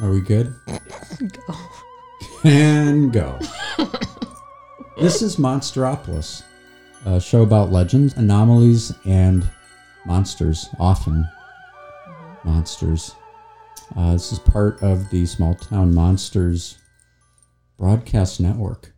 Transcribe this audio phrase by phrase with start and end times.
[0.00, 0.54] Are we good?
[1.18, 1.54] Go.
[2.44, 3.38] And go.
[5.00, 6.42] this is Monsteropolis,
[7.06, 9.48] a show about legends, anomalies, and
[10.04, 11.26] monsters, often
[12.44, 13.14] monsters.
[13.96, 16.76] Uh, this is part of the Small Town Monsters
[17.78, 18.92] broadcast network.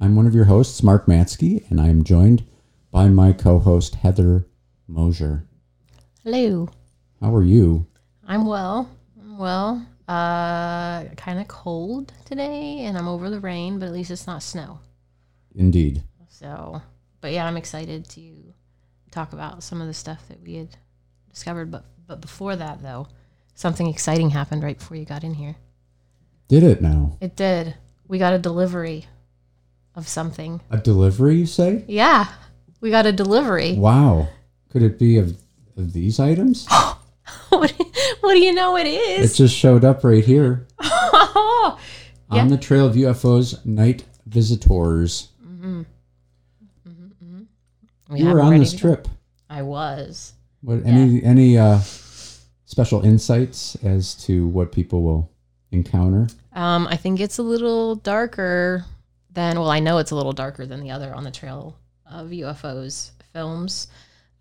[0.00, 2.44] I'm one of your hosts, Mark Matsko, and I am joined
[2.90, 4.46] by my co host, Heather
[4.88, 5.46] Moser.
[6.24, 6.68] Hello.
[7.20, 7.86] How are you?
[8.26, 8.90] I'm well.
[9.20, 9.86] I'm well.
[10.08, 14.42] Uh, kind of cold today, and I'm over the rain, but at least it's not
[14.42, 14.80] snow.
[15.54, 16.02] Indeed.
[16.30, 16.80] So,
[17.20, 18.54] but yeah, I'm excited to
[19.10, 20.76] talk about some of the stuff that we had
[21.28, 21.70] discovered.
[21.70, 23.08] But but before that, though,
[23.54, 25.56] something exciting happened right before you got in here.
[26.48, 27.18] Did it now?
[27.20, 27.74] It did.
[28.06, 29.04] We got a delivery
[29.94, 30.62] of something.
[30.70, 31.84] A delivery, you say?
[31.86, 32.28] Yeah,
[32.80, 33.74] we got a delivery.
[33.74, 34.28] Wow.
[34.70, 35.36] Could it be of,
[35.76, 36.66] of these items?
[38.28, 39.32] what, do- you know it is?
[39.32, 41.78] it just showed up right here Oh,
[42.32, 42.42] Yeah.
[42.42, 45.28] on the trail of UFOs, night visitors.
[48.10, 48.78] we you were on this go.
[48.78, 49.08] trip.
[49.50, 50.32] I was.
[50.62, 51.78] What any any uh,
[52.64, 55.30] special insights as to what people will
[55.70, 56.26] encounter?
[56.52, 58.84] Um, I think it's a little darker
[59.30, 61.76] than, well, I know it's a little darker than the other on the trail
[62.10, 63.88] of UFOs films.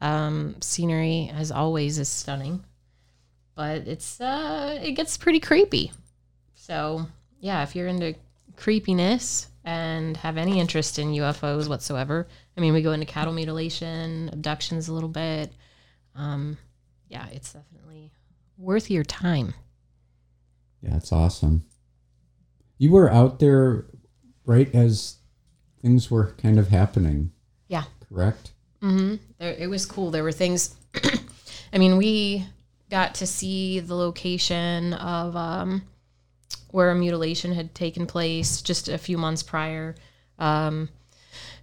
[0.01, 2.63] Um, scenery, as always, is stunning,
[3.57, 5.91] but it's uh, it gets pretty creepy.
[6.55, 7.07] So
[7.41, 8.15] yeah, if you're into
[8.55, 14.29] creepiness and have any interest in UFOs whatsoever, I mean, we go into cattle mutilation,
[14.31, 15.51] abductions a little bit.
[16.15, 16.57] Um,
[17.09, 18.11] yeah, it's definitely
[18.57, 19.53] worth your time.
[20.81, 21.65] Yeah, it's awesome.
[22.77, 23.85] You were out there
[24.45, 25.17] right as
[25.81, 27.31] things were kind of happening,
[27.67, 27.83] Yeah.
[28.07, 28.51] correct?
[28.81, 29.15] Mm-hmm.
[29.39, 30.11] There, it was cool.
[30.11, 30.75] There were things.
[31.73, 32.45] I mean, we
[32.89, 35.81] got to see the location of um,
[36.71, 39.95] where a mutilation had taken place just a few months prior.
[40.39, 40.89] Um,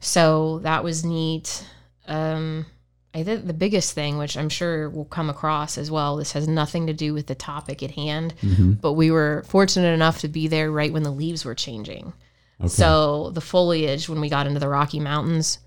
[0.00, 1.66] so that was neat.
[2.06, 2.66] Um,
[3.14, 6.48] I think the biggest thing, which I'm sure will come across as well, this has
[6.48, 8.34] nothing to do with the topic at hand,
[8.80, 12.12] but we were fortunate enough to be there right when the leaves were changing.
[12.66, 15.58] So the foliage when we got into the Rocky Mountains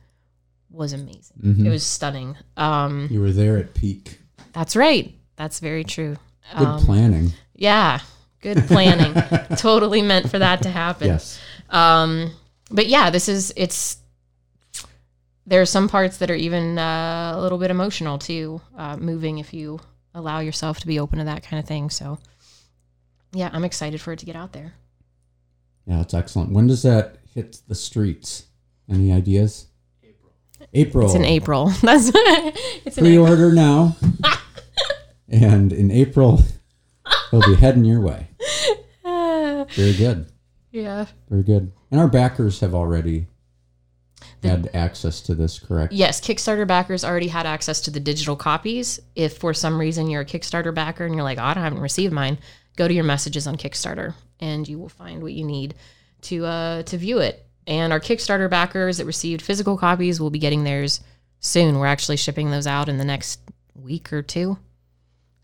[0.71, 1.65] was amazing.
[1.65, 2.35] It was stunning.
[2.57, 4.19] Um, You were there at peak.
[4.53, 5.13] that's right.
[5.37, 6.17] That's very true.
[6.57, 7.33] Good Um, planning.
[7.55, 7.99] Yeah,
[8.41, 9.13] good planning.
[9.57, 11.07] totally meant for that to happen.
[11.07, 11.39] Yes.
[11.69, 12.31] Um,
[12.71, 13.97] but yeah, this is it's.
[15.45, 19.37] There are some parts that are even uh, a little bit emotional too, uh, moving
[19.37, 19.79] if you
[20.13, 21.89] allow yourself to be open to that kind of thing.
[21.89, 22.19] So,
[23.31, 24.73] yeah, I'm excited for it to get out there.
[25.85, 26.51] Yeah, it's excellent.
[26.51, 28.47] When does that hit the streets?
[28.89, 29.67] Any ideas?
[30.03, 30.33] April.
[30.73, 31.05] April.
[31.05, 31.69] It's in April.
[31.81, 33.25] That's it's in April.
[33.27, 33.95] Pre-order now.
[35.29, 36.41] and in April,
[37.31, 38.27] it'll be heading your way.
[39.03, 40.31] Very good.
[40.71, 41.05] yeah.
[41.29, 41.71] Very good.
[41.91, 43.27] And our backers have already
[44.43, 45.93] had access to this, correct?
[45.93, 48.99] Yes, Kickstarter backers already had access to the digital copies.
[49.15, 52.13] If for some reason you're a Kickstarter backer and you're like, oh, I haven't received
[52.13, 52.37] mine,
[52.75, 55.75] go to your messages on Kickstarter and you will find what you need
[56.21, 57.45] to uh, to view it.
[57.65, 61.01] And our Kickstarter backers that received physical copies will be getting theirs
[61.39, 61.79] soon.
[61.79, 63.39] We're actually shipping those out in the next
[63.75, 64.57] week or two,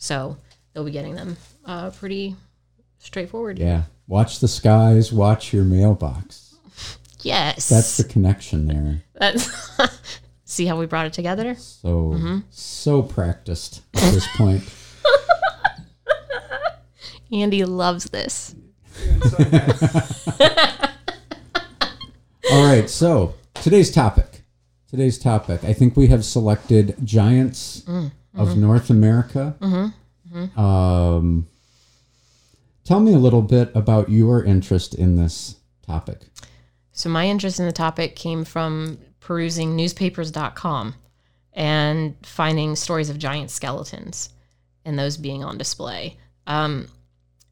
[0.04, 0.36] so
[0.74, 2.36] they'll be getting them uh, pretty
[3.00, 3.58] straightforward.
[3.58, 3.84] Yeah.
[4.08, 6.56] Watch the skies, watch your mailbox.
[7.26, 9.02] Yes, That's the connection there.
[9.14, 9.50] that's.
[10.44, 11.56] See how we brought it together?
[11.56, 12.40] So Mm-hmm.
[12.50, 14.62] so practiced at this point.
[17.32, 18.54] Andy loves this.
[22.52, 24.42] All right, so today's topic.
[24.90, 25.64] Today's topic.
[25.64, 27.84] I think we have selected giants
[28.36, 29.56] of North America.
[30.58, 31.48] Um,
[32.84, 36.22] tell me a little bit about your interest in this topic.
[36.92, 40.96] So my interest in the topic came from perusing newspapers.com
[41.54, 44.30] and finding stories of giant skeletons
[44.86, 46.18] and those being on display.
[46.48, 46.88] Um,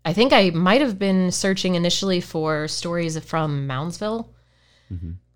[0.03, 4.27] I think I might have been searching initially for stories from Moundsville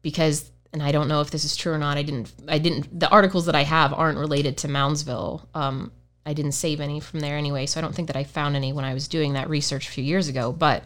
[0.02, 1.98] because, and I don't know if this is true or not.
[1.98, 2.34] I didn't.
[2.50, 3.00] I didn't.
[3.00, 5.48] The articles that I have aren't related to Moundsville.
[5.54, 5.94] Um,
[6.26, 8.74] I didn't save any from there anyway, so I don't think that I found any
[8.74, 10.52] when I was doing that research a few years ago.
[10.52, 10.84] But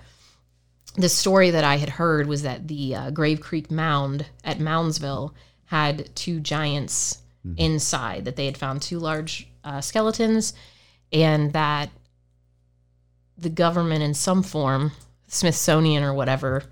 [0.95, 5.33] the story that I had heard was that the uh, Grave Creek Mound at Moundsville
[5.65, 7.17] had two giants
[7.57, 10.53] inside, that they had found two large uh, skeletons,
[11.11, 11.89] and that
[13.39, 14.91] the government, in some form,
[15.27, 16.65] Smithsonian or whatever,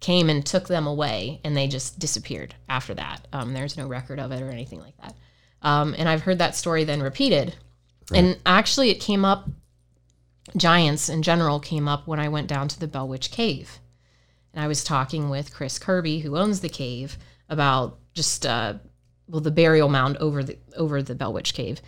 [0.00, 3.26] came and took them away, and they just disappeared after that.
[3.32, 5.14] Um, there's no record of it or anything like that.
[5.62, 7.54] Um, and I've heard that story then repeated.
[8.12, 9.48] And actually, it came up
[10.56, 13.78] giants in general came up when I went down to the Bell Witch Cave.
[14.52, 17.16] And I was talking with Chris Kirby, who owns the cave,
[17.48, 18.74] about just uh,
[19.28, 21.80] well the burial mound over the over the Bell Witch Cave.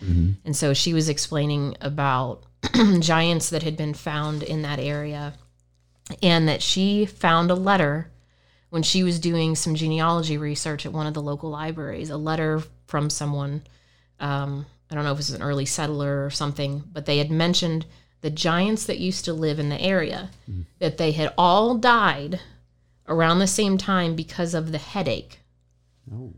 [0.45, 2.43] And so she was explaining about
[2.99, 5.33] giants that had been found in that area,
[6.21, 8.09] and that she found a letter
[8.69, 12.09] when she was doing some genealogy research at one of the local libraries.
[12.09, 13.61] A letter from someone.
[14.19, 17.31] Um, I don't know if it was an early settler or something, but they had
[17.31, 17.85] mentioned
[18.21, 20.29] the giants that used to live in the area,
[20.79, 22.39] that they had all died
[23.07, 25.39] around the same time because of the headache.
[26.11, 26.31] Oh.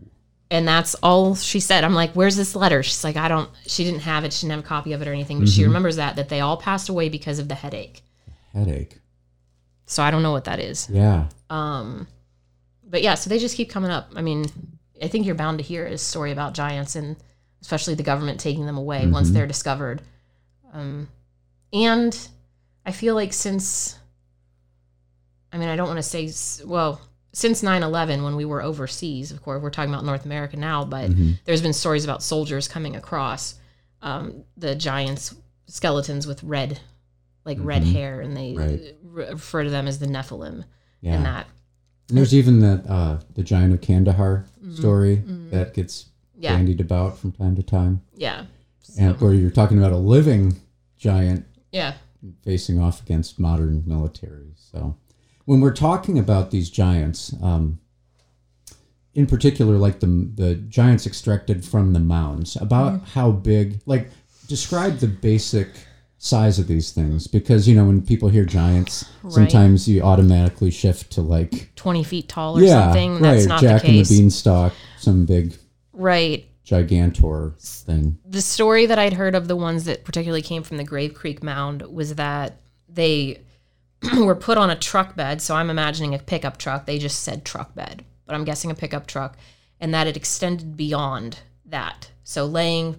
[0.49, 1.83] And that's all she said.
[1.83, 2.81] I'm like, where's this letter?
[2.81, 4.33] She's like, I don't, she didn't have it.
[4.33, 6.39] She didn't have a copy of it or anything, but she remembers that, that they
[6.39, 8.03] all passed away because of the headache.
[8.53, 8.99] Headache.
[9.85, 10.89] So I don't know what that is.
[10.89, 11.27] Yeah.
[11.49, 12.07] Um,
[12.83, 14.11] but yeah, so they just keep coming up.
[14.15, 14.45] I mean,
[15.01, 17.15] I think you're bound to hear a story about giants and
[17.61, 20.01] especially the government taking them away once they're discovered.
[20.71, 21.07] Um,
[21.73, 22.27] and
[22.85, 23.97] I feel like since,
[25.51, 26.31] I mean, I don't want to say,
[26.65, 27.01] well,
[27.33, 30.85] since 9 11, when we were overseas, of course, we're talking about North America now,
[30.85, 31.09] but
[31.45, 33.55] there's been stories about soldiers coming across
[34.01, 35.35] um, the giants,
[35.67, 36.79] skeletons with red,
[37.45, 38.95] like red hair, and they Right.
[39.03, 40.63] re- refer to them as the Nephilim
[41.01, 41.15] Yeah.
[41.15, 41.47] and that.
[42.09, 46.43] And there's even that uh, the giant of Kandahar story that gets Mm-hmm.
[46.43, 46.55] Yeah.
[46.57, 48.45] bandied about from time to time, Yeah.
[48.99, 50.57] and where you're talking about a living
[50.97, 51.93] giant Yeah.
[52.43, 54.53] facing off against modern military.
[54.55, 54.97] So,
[55.45, 57.79] when we're talking about these giants, um,
[59.13, 63.05] in particular, like the the giants extracted from the mounds, about Mm-hmm.
[63.05, 63.79] how big?
[63.85, 64.09] Like,
[64.47, 65.69] describe the basic
[66.25, 71.11] size of these things, because you know when people hear giants, sometimes you automatically shift
[71.11, 73.13] to like 20 feet tall or yeah, something.
[73.13, 74.09] right, That's not Jack the case.
[74.09, 75.55] and the Beanstalk, some big
[75.93, 76.45] right.
[76.65, 78.17] gigantor thing.
[78.25, 81.43] The story that I'd heard of the ones that particularly came from the Grave Creek
[81.43, 82.57] Mound was that
[82.89, 83.41] they
[84.17, 85.43] were put on a truck bed.
[85.43, 86.87] So I'm imagining a pickup truck.
[86.87, 89.37] They just said truck bed, but I'm guessing a pickup truck,
[89.79, 92.09] and that it extended beyond that.
[92.23, 92.95] So laying,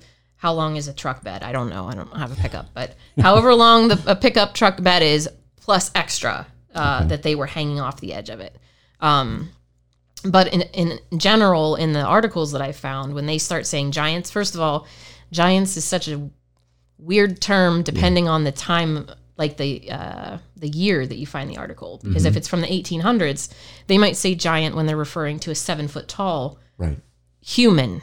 [0.47, 1.43] how long is a truck bed?
[1.43, 1.87] I don't know.
[1.89, 5.91] I don't have a pickup, but however long the a pickup truck bed is, plus
[5.97, 8.55] extra uh, that they were hanging off the edge of it.
[9.01, 9.51] Um,
[10.25, 14.31] but in, in general, in the articles that I found, when they start saying giants,
[14.31, 14.87] first of all,
[15.33, 16.31] giants is such a
[16.97, 21.57] weird term depending on the time, like the uh, the year that you find the
[21.57, 22.01] article.
[22.05, 23.53] Because if it's from the 1800s,
[23.89, 26.99] they might say giant when they're referring to a seven foot tall Right.
[27.41, 28.03] human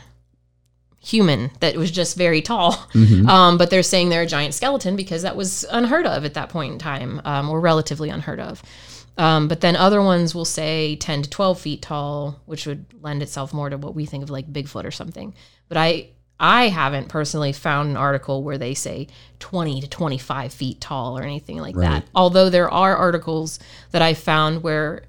[1.03, 3.27] human that was just very tall Mm-hmm.
[3.27, 6.49] um, but they're saying they're a giant skeleton because that was unheard of at that
[6.49, 8.63] point in time um, or relatively unheard of
[9.17, 13.21] um, but then other ones will say 10 to 12 feet tall which would lend
[13.21, 15.33] itself more to what we think of like bigfoot or something
[15.67, 16.07] but i
[16.39, 19.07] i haven't personally found an article where they say
[19.39, 21.89] 20 to 25 feet tall or anything like Right.
[21.89, 23.59] that although there are articles
[23.91, 25.03] that i found where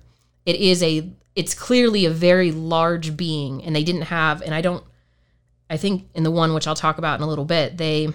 [0.44, 4.61] it is a it's clearly a very large being and they didn't have and i
[4.61, 4.85] don't
[5.75, 8.09] i think in the one which i'll talk about in a little bit they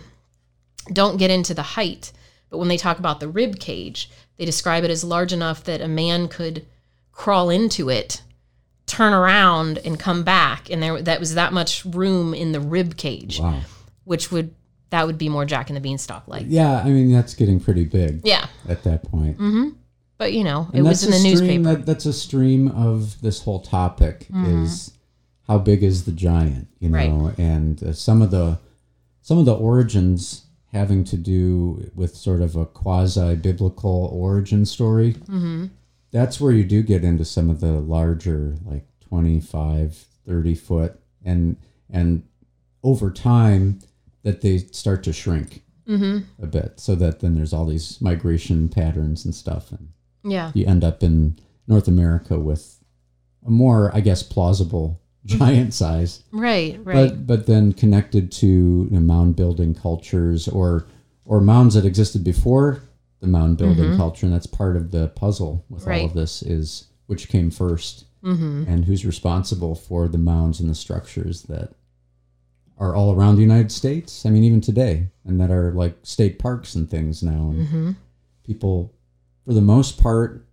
[0.91, 2.11] don't get into the height
[2.49, 5.81] but when they talk about the rib cage they describe it as large enough that
[5.81, 6.65] a man could
[7.11, 8.21] crawl into it
[8.85, 12.97] turn around and come back and there that was that much room in the rib
[12.97, 13.59] cage Wow.
[14.03, 14.55] which would
[14.89, 16.45] that would be more jack and the beanstalk like.
[16.47, 18.47] Yeah, I mean that's getting pretty big yeah.
[18.67, 19.37] at that point.
[19.37, 19.69] Mm-hmm.
[20.17, 21.75] but you know it was in the newspaper.
[21.75, 24.63] That, that's a stream of this whole topic mm-hmm.
[24.63, 24.91] is
[25.49, 27.25] how big is the giant, you know, Mm-hmm.
[27.25, 27.37] Right.
[27.39, 28.57] and uh, some of the
[29.21, 35.13] some of the origins having to do with sort of a quasi biblical origin story.
[35.13, 35.65] Mm-hmm.
[36.11, 41.57] That's where you do get into some of the larger, like 25, 30 foot, and
[41.89, 42.23] and
[42.83, 43.79] over time
[44.23, 45.63] that they start to shrink
[46.41, 49.89] a bit, so that then there's all these migration patterns and stuff, and
[50.23, 51.35] yeah you end up in
[51.67, 52.77] North America with
[53.45, 58.87] a more, I guess, plausible giant size, right right but but then connected to you
[58.91, 60.85] know, mound building cultures or
[61.25, 62.81] or mounds that existed before
[63.19, 66.05] the mound building culture, and that's part of the puzzle with all Mm-hmm.
[66.05, 68.05] Of this is which came 1st
[68.67, 71.73] and who's responsible for the mounds and the structures that
[72.77, 74.25] are all around the United States.
[74.25, 77.49] I mean, even today, and that are like state parks and things now.
[77.51, 77.91] And Mm-hmm.
[78.43, 78.93] people,
[79.45, 80.45] for the most part,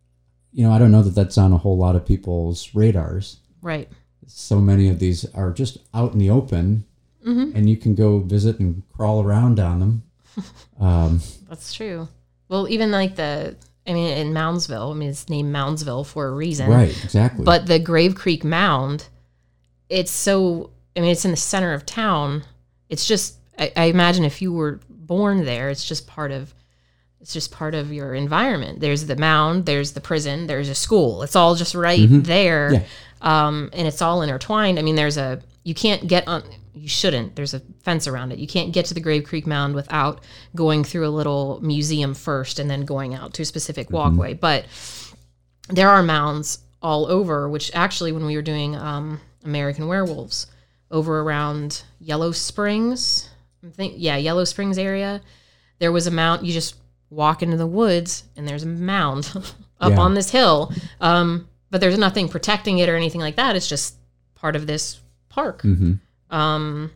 [0.52, 3.38] you know, I don't know that that's on a whole lot of people's radars.
[3.62, 3.88] right
[4.26, 6.84] So many of these are just out in the open,
[7.26, 7.56] Mm-hmm.
[7.56, 10.02] and you can go visit and crawl around on them.
[10.80, 12.06] Um, That's true.
[12.48, 13.56] Well, even like the,
[13.86, 16.70] I mean, in Moundsville, I mean, it's named Moundsville for a reason.
[16.70, 17.44] right, exactly.
[17.44, 19.08] But the Grave Creek Mound,
[19.88, 22.44] it's so, I mean, it's in the center of town.
[22.88, 26.54] It's just, I, I imagine if you were born there, it's just part of
[27.20, 28.78] It's just part of your environment.
[28.80, 31.22] There's the mound, there's the prison, there's a school.
[31.22, 32.72] It's all just right there.
[32.74, 32.82] Yeah.
[33.20, 34.78] Um, and it's all intertwined.
[34.78, 36.42] I mean, there's a, you can't get on,
[36.74, 37.34] you shouldn't.
[37.36, 38.38] There's a fence around it.
[38.38, 40.20] You can't get to the Grave Creek Mound without
[40.54, 44.34] going through a little museum first and then going out to a specific walkway.
[44.34, 44.66] But
[45.68, 50.46] there are mounds all over, which actually, when we were doing um, American Werewolves
[50.90, 53.28] over around Yellow Springs,
[53.66, 55.20] I think, yeah, Yellow Springs area,
[55.78, 56.46] there was a mound.
[56.46, 56.76] You just
[57.10, 59.32] walk into the woods and there's a mound
[59.80, 59.98] up Yeah.
[60.00, 60.72] on this hill.
[61.00, 63.54] Um, but there's nothing protecting it or anything like that.
[63.54, 63.96] It's just
[64.34, 65.60] part of this park.
[65.60, 65.96] hmm
[66.30, 66.90] Um,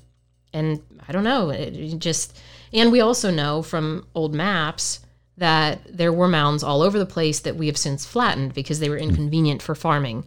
[0.54, 1.50] and I don't know.
[1.50, 2.40] It, it just
[2.72, 5.00] and we also know from old maps
[5.37, 8.88] that there were mounds all over the place that we have since flattened because they
[8.88, 10.25] were inconvenient for farming.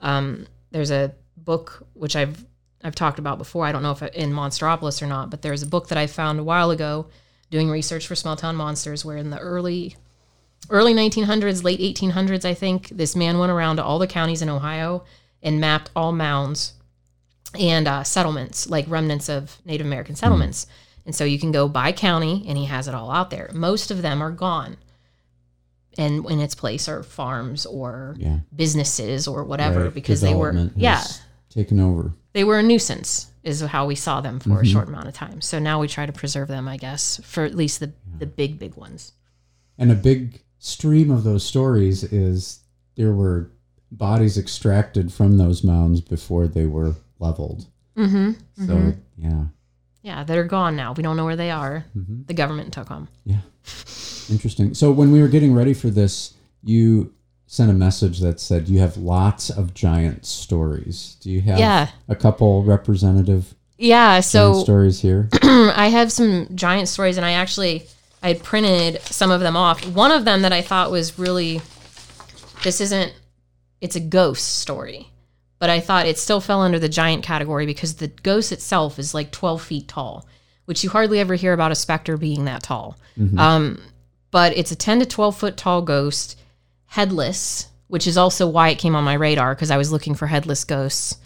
[0.00, 2.44] Um, there's a book which I've
[2.84, 3.64] I've talked about before.
[3.64, 6.38] I don't know if in Monsteropolis or not, but there's a book that I found
[6.38, 7.06] a while ago
[7.50, 9.96] doing research for Small Town Monsters, where in the early
[10.70, 14.48] early 1900s, late 1800s, I think this man went around to all the counties in
[14.48, 15.04] Ohio
[15.42, 16.72] and mapped all mounds
[17.58, 20.66] and uh, settlements, like remnants of Native American settlements.
[21.04, 23.48] And so you can go by county, and he has it all out there.
[23.54, 24.76] Most of them are gone,
[25.96, 28.38] and in its place are farms or Yeah.
[28.54, 29.94] businesses or whatever, Right.
[29.94, 31.04] because they were yeah
[31.48, 32.12] taken over.
[32.32, 35.40] they were a nuisance is how we saw them for a short amount of time.
[35.40, 38.58] So now we try to preserve them, I guess, for at least the the big
[38.58, 39.12] big ones.
[39.78, 42.60] And a big stream of those stories is
[42.96, 43.50] there were
[43.92, 47.66] bodies extracted from those mounds before they were leveled.
[47.96, 48.32] Mm-hmm.
[48.66, 49.44] So yeah,
[50.02, 50.92] Yeah, they're gone now.
[50.92, 51.84] We don't know where they are.
[51.96, 52.22] Mm-hmm.
[52.26, 53.08] The government took them.
[53.24, 53.40] yeah,
[54.30, 54.74] interesting.
[54.74, 57.12] So when we were getting ready for this, you
[57.46, 61.16] sent a message that said you have lots of giant stories.
[61.20, 61.88] Do you have Yeah.
[62.08, 65.28] a couple representative Yeah, so stories here?
[65.42, 67.86] I have some giant stories, and I actually
[68.22, 69.86] I had printed some of them off.
[69.86, 71.60] One of them that I thought was really
[72.62, 73.14] this isn't
[73.80, 75.08] it's a ghost story,
[75.58, 79.14] but I thought it still fell under the giant category because the ghost itself is
[79.14, 80.26] like twelve feet tall,
[80.64, 82.98] which you hardly ever hear about a specter being that tall.
[83.38, 83.80] Um,
[84.30, 86.38] but it's a ten to twelve foot tall ghost,
[86.86, 90.26] headless, which is also why it came on my radar because I was looking for
[90.26, 91.18] headless ghosts.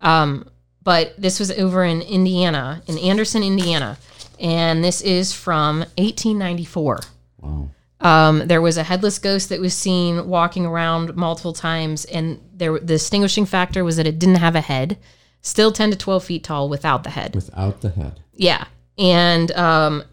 [0.00, 0.48] Um,
[0.82, 3.98] but this was over in Indiana, in Anderson, Indiana,
[4.42, 7.00] and this is from 1894.
[7.38, 7.70] Wow.
[8.00, 12.72] Um, there was a headless ghost that was seen walking around multiple times, and there
[12.72, 14.98] the distinguishing factor was that it didn't have a head.
[15.40, 17.34] Still 10 to 12 feet tall without the head.
[17.34, 18.20] Without the head.
[18.34, 18.66] Yeah.
[18.98, 20.04] And um,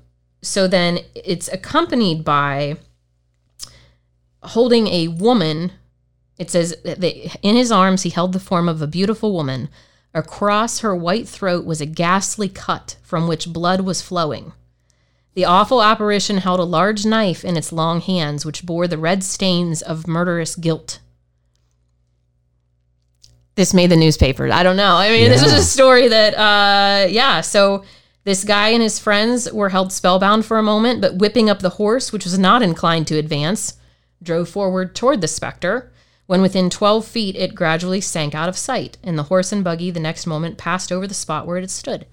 [0.42, 2.78] so then it's accompanied by
[4.44, 5.72] holding a woman.
[6.38, 7.04] It says that
[7.44, 9.70] in his arms he held the form of a beautiful woman.
[10.14, 14.54] Across her white throat was a ghastly cut from which blood was flowing.
[15.36, 19.24] The awful apparition held a large knife in its long hands, which bore the red
[19.24, 21.00] stains of murderous guilt.
[23.56, 24.52] This made the newspaper.
[24.52, 24.96] I don't know.
[24.96, 27.42] I mean, this is a story that, uh, yeah.
[27.42, 27.84] So
[28.24, 31.72] this guy and his friends were held spellbound for a moment, but whipping up the
[31.72, 33.78] horse, which was not inclined to advance,
[34.24, 35.92] drove forward toward the specter.
[36.30, 39.90] When within 12 feet, it gradually sank out of sight, and the horse and buggy
[39.90, 42.06] the next moment passed over the spot where it had stood.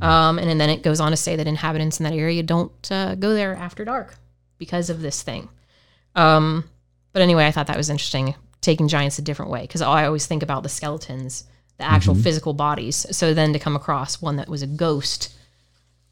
[0.00, 3.16] Um, and, then it goes on to say that inhabitants in that area don't uh,
[3.16, 4.14] go there after dark
[4.56, 5.50] because of this thing.
[6.16, 6.70] Um,
[7.12, 10.24] but anyway, I thought that was interesting, taking giants a different way, because I always
[10.24, 11.44] think about the skeletons,
[11.76, 13.04] the actual physical bodies.
[13.14, 15.34] So then to come across one that was a ghost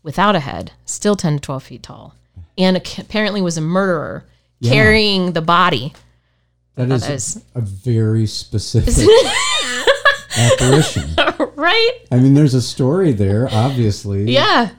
[0.02, 2.14] without a head, still 10 to 12 feet tall,
[2.58, 4.26] and apparently was a murderer
[4.60, 4.72] Yeah.
[4.72, 5.94] carrying the body.
[6.78, 8.94] That is, that is- a very specific
[10.36, 11.10] apparition.
[11.56, 11.92] right?
[12.10, 14.30] I mean, there's a story there, obviously.
[14.32, 14.70] Yeah.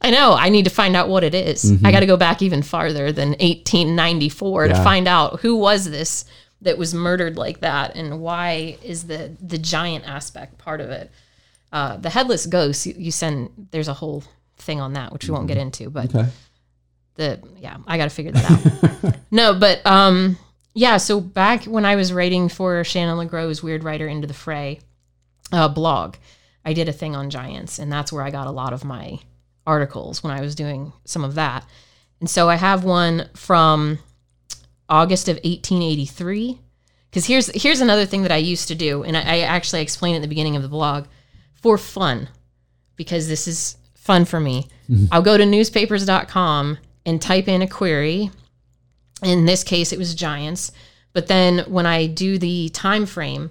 [0.00, 0.34] I know.
[0.34, 1.72] I need to find out what it is.
[1.84, 6.24] I got to go back even farther than 1894 to find out who was this
[6.62, 11.10] that was murdered like that and why is the the giant aspect part of it.
[11.72, 14.22] Uh, the headless ghost, you, you send, there's a whole
[14.56, 16.28] thing on that, which we won't get into, but Okay.
[17.16, 18.50] the yeah i gotta figure that
[19.04, 20.38] out no but um
[20.74, 24.80] yeah so back when i was writing for shannon legro's weird writer into the fray
[25.52, 26.16] uh, blog
[26.64, 29.18] i did a thing on giants and that's where i got a lot of my
[29.66, 31.66] articles when i was doing some of that
[32.20, 33.98] and so i have one from
[34.88, 36.58] august of 1883
[37.10, 40.16] because here's here's another thing that i used to do and I, I actually explained
[40.16, 41.06] at the beginning of the blog
[41.54, 42.28] for fun
[42.96, 44.68] because this is fun for me.
[45.12, 48.30] I'll go to newspapers.com and type in a query.
[49.22, 50.72] In this case, it was giants.
[51.12, 53.50] But then when I do the time frame,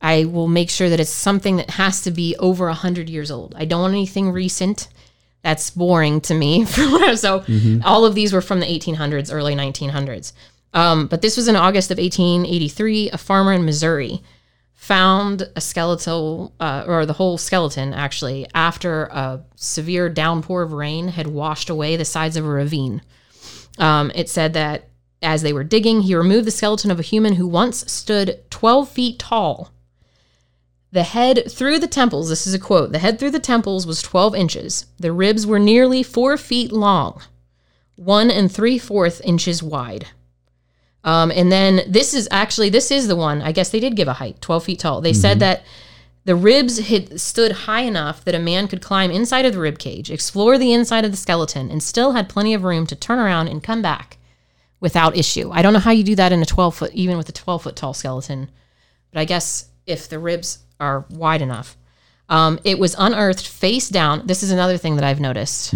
[0.00, 3.54] I will make sure that it's something that has to be over 100 years old.
[3.56, 4.88] I don't want anything recent.
[5.42, 6.64] That's boring to me.
[7.14, 7.44] so
[7.84, 10.32] all of these were from the 1800s, early 1900s.
[10.72, 13.10] Um, but this was in August of 1883.
[13.10, 14.22] A farmer in Missouri
[14.72, 21.08] found a skeletal, uh, or the whole skeleton actually, after a severe downpour of rain
[21.08, 23.00] had washed away the sides of a ravine.
[23.78, 24.88] Um, it said that
[25.24, 28.88] as they were digging, he removed the skeleton of a human who once stood 12
[28.88, 29.70] feet tall.
[30.92, 34.00] The head through the temples, this is a quote, the head through the temples was
[34.00, 34.86] 12 inches.
[34.98, 37.20] The ribs were nearly four feet long,
[37.96, 40.06] one and three fourth inches wide.
[41.02, 44.08] Um, and then this is actually, this is the one, I guess they did give
[44.08, 45.00] a height, 12 feet tall.
[45.00, 45.64] They said that
[46.24, 49.78] the ribs had stood high enough that a man could climb inside of the rib
[49.78, 53.18] cage, explore the inside of the skeleton, and still had plenty of room to turn
[53.18, 54.16] around and come back
[54.84, 55.50] without issue.
[55.50, 57.62] I don't know how you do that in a 12 foot, even with a 12
[57.62, 58.50] foot tall skeleton,
[59.10, 61.76] but I guess if the ribs are wide enough.
[62.28, 64.26] Um, it was unearthed face down.
[64.26, 65.74] This is another thing that I've noticed.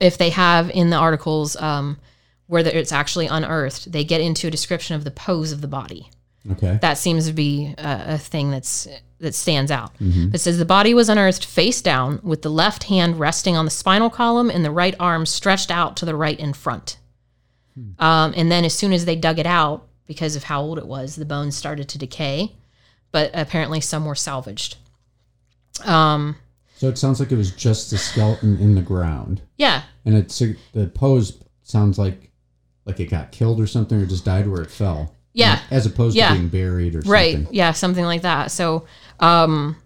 [0.00, 1.98] If they have in the articles um,
[2.48, 6.10] where it's actually unearthed, they get into a description of the pose of the body
[6.50, 6.76] Okay.
[6.82, 8.88] that seems to be a, a thing that's
[9.20, 9.92] that stands out.
[10.00, 13.70] It says the body was unearthed face down, with the left hand resting on the
[13.70, 16.98] spinal column and the right arm stretched out to the right in front.
[17.98, 20.86] Um, and then, as soon as they dug it out, because of how old it
[20.86, 22.52] was, the bones started to decay.
[23.12, 24.76] But apparently, some were salvaged.
[25.84, 26.36] Um,
[26.76, 30.38] so it sounds like it was just the skeleton in the ground, yeah, and it's
[30.38, 32.30] the pose sounds like
[32.84, 35.14] like it got killed or something, or just died where it fell.
[35.34, 35.60] Yeah.
[35.70, 36.28] As opposed Yeah.
[36.28, 37.10] to being buried or something.
[37.12, 37.54] right, something.
[37.54, 38.50] yeah, something like that.
[38.50, 38.84] So,
[39.20, 39.76] um,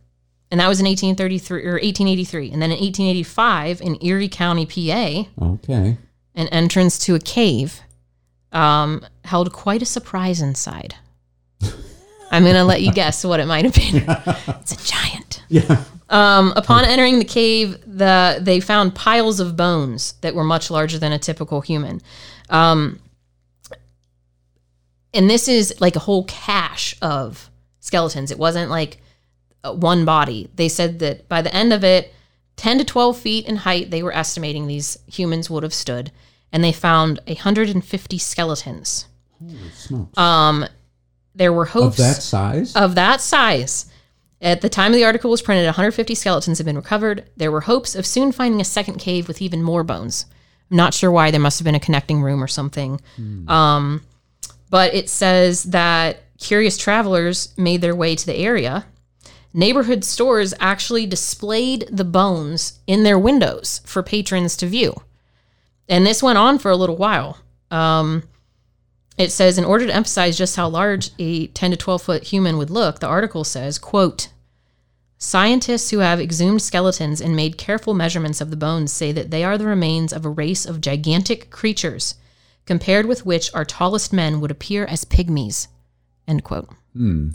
[0.51, 5.29] and that was in 1833 or 1883, and then in 1885 in Erie County, PA.
[5.41, 5.99] Okay.
[6.37, 7.81] An entrance to a cave
[8.53, 10.95] um, held quite a surprise inside.
[12.31, 14.05] I'm going to let you guess what it might have been.
[14.61, 15.43] It's a giant.
[15.49, 15.85] Yeah.
[16.09, 20.99] Um, upon entering the cave, the they found piles of bones that were much larger
[20.99, 22.01] than a typical human.
[22.49, 23.01] Um,
[25.15, 28.31] and this is like a whole cache of skeletons.
[28.31, 28.99] It wasn't like
[29.65, 30.49] uh, one body.
[30.55, 32.13] They said that by the end of it,
[32.57, 36.11] 10 to 12 feet in height, they were estimating these humans would have stood.
[36.53, 39.07] And they found 150 skeletons.
[40.17, 40.67] Um,
[41.35, 42.75] there were hopes of that size?
[42.75, 43.87] of that size.
[44.41, 47.29] At the time the article was printed, 150 skeletons had been recovered.
[47.37, 50.27] There were hopes of soon finding a second cave with even more bones.
[50.71, 51.31] I'm not sure why.
[51.31, 53.01] There must have been a connecting room or something.
[53.49, 54.03] Um,
[54.71, 58.85] but it says that curious travelers made their way to the area.
[59.57, 64.95] Neighborhood stores actually displayed the bones in their windows for patrons to view.
[65.89, 67.39] And this went on for a little while.
[67.71, 68.25] Um,
[69.17, 72.59] it says in order to emphasize just how large a 10 to 12 foot human
[72.59, 74.29] would look the article says quote
[75.19, 79.43] scientists who have exhumed skeletons and made careful measurements of the bones say that they
[79.43, 82.17] are the remains of a race of gigantic creatures
[82.67, 85.69] compared with which our tallest men would appear as pygmies
[86.29, 87.29] end quote Hmm.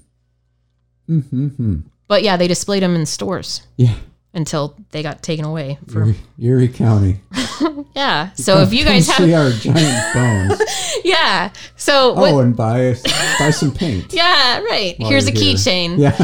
[2.11, 3.95] But yeah they displayed them in stores Yeah.
[4.33, 7.21] until they got taken away from Erie, Erie County.
[7.95, 10.61] yeah so if you guys Come see have our giant bones.
[11.05, 12.95] yeah so what oh, and buy
[13.39, 14.13] buy some paint.
[14.21, 16.15] yeah right here's a keychain Yeah.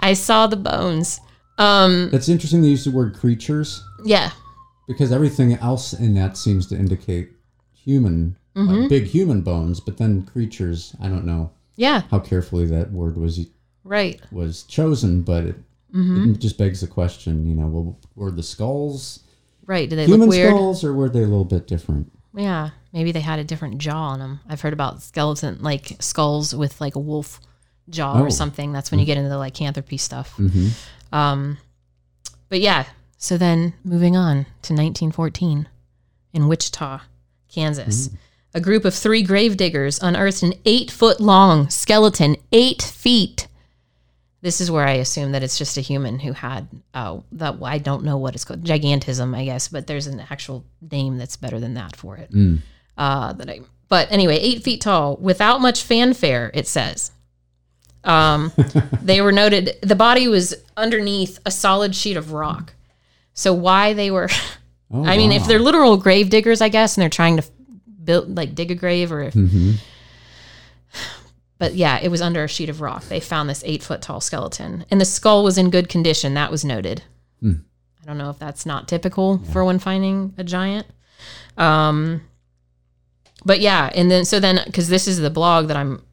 [0.00, 1.20] i saw the bones
[1.58, 4.30] um That's interesting they use the word creatures yeah
[4.86, 7.30] because everything else in that seems to indicate
[7.72, 8.82] human, Mm-hmm.
[8.82, 13.16] like big human bones, but then creatures, I don't know yeah how carefully that word
[13.16, 13.34] was
[13.84, 15.56] right was chosen, but it,
[15.94, 16.32] Mm-hmm.
[16.32, 19.20] it just begs the question, you know, well, were the skulls
[19.64, 22.10] right Did they human look weird skulls or were they a little bit different?
[22.34, 26.52] yeah maybe they had a different jaw on them i've heard about skeleton like skulls
[26.52, 27.40] with like a wolf
[27.88, 28.24] jaw Oh.
[28.24, 31.14] or something that's when you get into the lycanthropy stuff Mm-hmm.
[31.14, 31.58] um
[32.48, 32.86] but yeah
[33.18, 35.68] so then moving on to 1914
[36.32, 37.02] in wichita
[37.48, 38.10] kansas
[38.52, 43.46] a group of three grave diggers unearthed an eight foot long skeleton eight feet
[44.44, 47.78] this is where I assume that it's just a human who had uh, that I
[47.78, 51.58] don't know what it's called gigantism I guess but there's an actual name that's better
[51.58, 52.58] than that for it Mm.
[52.98, 57.10] uh, that I but anyway eight feet tall without much fanfare it says
[58.04, 58.52] um,
[59.02, 62.74] they were noted the body was underneath a solid sheet of rock
[63.32, 64.28] so why they were
[64.92, 67.44] Oh, I mean if they're literal grave diggers I guess and they're trying to
[68.04, 69.76] build like dig a grave or if Mhm.
[71.64, 73.04] But yeah, it was under a sheet of rock.
[73.04, 76.34] They found this eight foot tall skeleton, and the skull was in good condition.
[76.34, 77.04] That was noted.
[77.40, 77.54] Hmm.
[78.02, 80.86] I don't know if that's not typical for when finding a giant.
[81.56, 82.20] Um,
[83.46, 86.04] but yeah, and then so then because this is the blog that I'm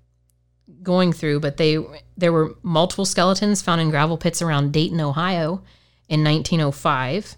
[0.82, 1.80] going through, but they
[2.16, 5.64] there were multiple skeletons found in gravel pits around Dayton, Ohio,
[6.08, 7.36] in 1905.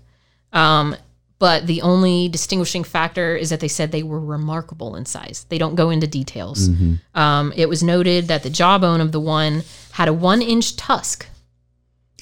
[0.52, 0.96] Um,
[1.44, 5.46] but the only distinguishing factor is that they said they were remarkable in size.
[5.50, 6.70] They don't go into details.
[7.14, 11.28] Um, it was noted that the jawbone of the one had a one inch tusk,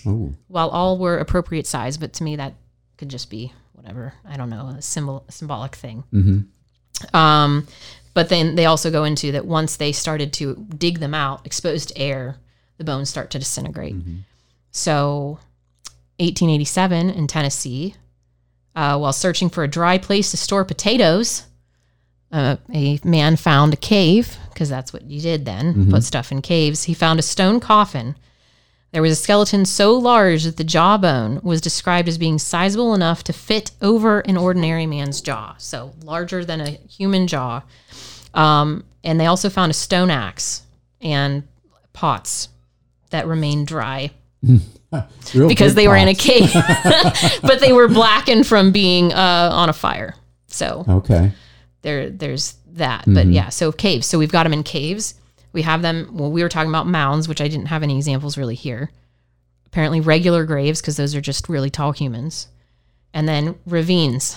[0.07, 1.99] Oh, while all were appropriate size.
[1.99, 2.55] But to me, that
[2.97, 4.15] could just be whatever.
[4.27, 6.03] I don't know, a symbol, a symbolic thing.
[6.11, 7.15] mm-hmm.
[7.15, 7.67] Um,
[8.15, 11.89] but then they also go into that once they started to dig them out, exposed
[11.89, 12.37] to air,
[12.79, 13.97] the bones start to disintegrate.
[14.71, 15.37] So,
[16.17, 17.93] 1887 in Tennessee,
[18.75, 21.43] uh, while searching for a dry place to store potatoes,
[22.31, 26.41] uh, a man found a cave because that's what you did then put stuff in
[26.41, 26.83] caves.
[26.83, 28.15] He found a stone coffin.
[28.91, 33.23] There was a skeleton so large that the jawbone was described as being sizable enough
[33.25, 37.63] to fit over an ordinary man's jaw, so larger than a human jaw.
[38.33, 40.63] Um, and they also found a stone axe
[41.01, 41.43] and
[41.93, 42.49] pots
[43.09, 44.11] that remained dry
[44.43, 44.59] Real
[45.47, 46.51] because they were in a cave,
[47.41, 50.15] but they were blackened from being uh, on a fire.
[50.47, 51.31] So Okay.
[51.81, 53.05] there, there's that.
[53.07, 54.07] But yeah, so caves.
[54.07, 55.13] So we've got them in caves.
[55.53, 56.09] We have them.
[56.13, 58.89] Well, we were talking about mounds, which I didn't have any examples really here.
[59.65, 62.47] Apparently, regular graves because those are just really tall humans,
[63.13, 64.35] and then ravines,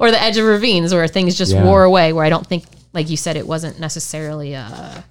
[0.00, 1.64] or the edge of ravines where things just Yeah.
[1.64, 2.12] wore away.
[2.12, 5.02] Where I don't think, like you said, it wasn't necessarily uh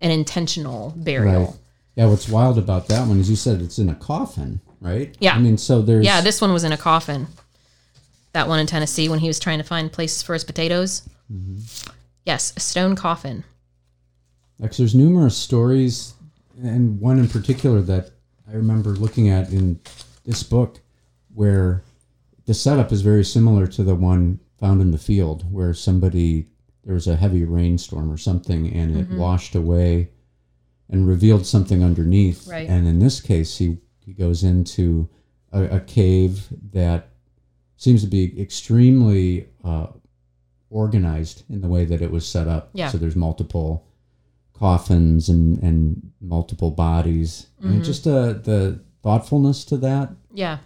[0.00, 1.44] an intentional burial.
[1.44, 1.54] Right.
[1.96, 5.16] Yeah, what's wild about that one is you said it's in a coffin, right?
[5.20, 5.34] Yeah.
[5.34, 7.28] I mean, so there's Yeah, this one was in a coffin.
[8.32, 11.08] That one in Tennessee when he was trying to find places for his potatoes.
[11.32, 11.90] Mm-hmm.
[12.26, 13.44] Yes, a stone coffin.
[14.58, 16.14] Like, there's numerous stories,
[16.62, 18.10] and one in particular that
[18.48, 19.80] I remember looking at in
[20.24, 20.80] this book,
[21.34, 21.82] where
[22.46, 26.48] the setup is very similar to the one found in the field, where somebody
[26.84, 29.18] there was a heavy rainstorm or something, and it mm-hmm.
[29.18, 30.10] washed away
[30.90, 32.46] and revealed something underneath.
[32.46, 32.68] Right.
[32.68, 35.08] And in this case, he he goes into
[35.52, 37.08] a, a cave that
[37.76, 39.86] seems to be extremely uh,
[40.70, 42.70] organized in the way that it was set up.
[42.74, 42.88] Yeah.
[42.88, 43.86] So there's multiple
[44.52, 47.46] coffins and, and multiple bodies.
[47.60, 47.72] Mm-hmm.
[47.72, 50.58] And just uh, the thoughtfulness to that Yeah.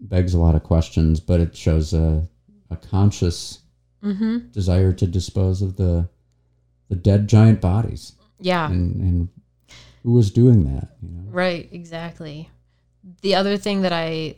[0.00, 2.28] begs a lot of questions, but it shows a,
[2.70, 3.60] a conscious
[4.00, 4.50] Mm-hmm.
[4.52, 6.08] desire to dispose of the
[6.88, 8.12] the dead giant bodies.
[8.40, 8.66] Yeah.
[8.70, 9.28] And, and
[10.02, 10.88] who was doing that?
[11.02, 11.30] You know?
[11.30, 12.50] Right, exactly.
[13.22, 14.36] The other thing that I,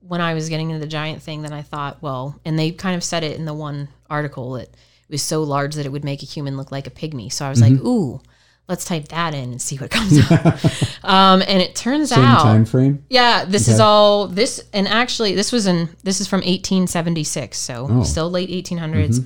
[0.00, 2.96] when I was getting into the giant thing, then I thought, well, and they kind
[2.96, 4.76] of said it in the one article that it
[5.10, 7.32] was so large that it would make a human look like a pygmy.
[7.32, 7.74] So I was Mm-hmm.
[7.76, 8.20] like, ooh,
[8.68, 11.04] let's type that in and see what comes up.
[11.04, 13.04] um, and it turns Same out, time frame.
[13.08, 17.86] yeah, this is all this, and actually, this was in this is from 1876, so
[17.88, 18.02] Oh.
[18.02, 19.24] still late 1800s.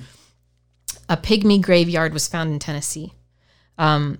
[1.09, 3.13] A pygmy graveyard was found in Tennessee.
[3.81, 4.19] Um,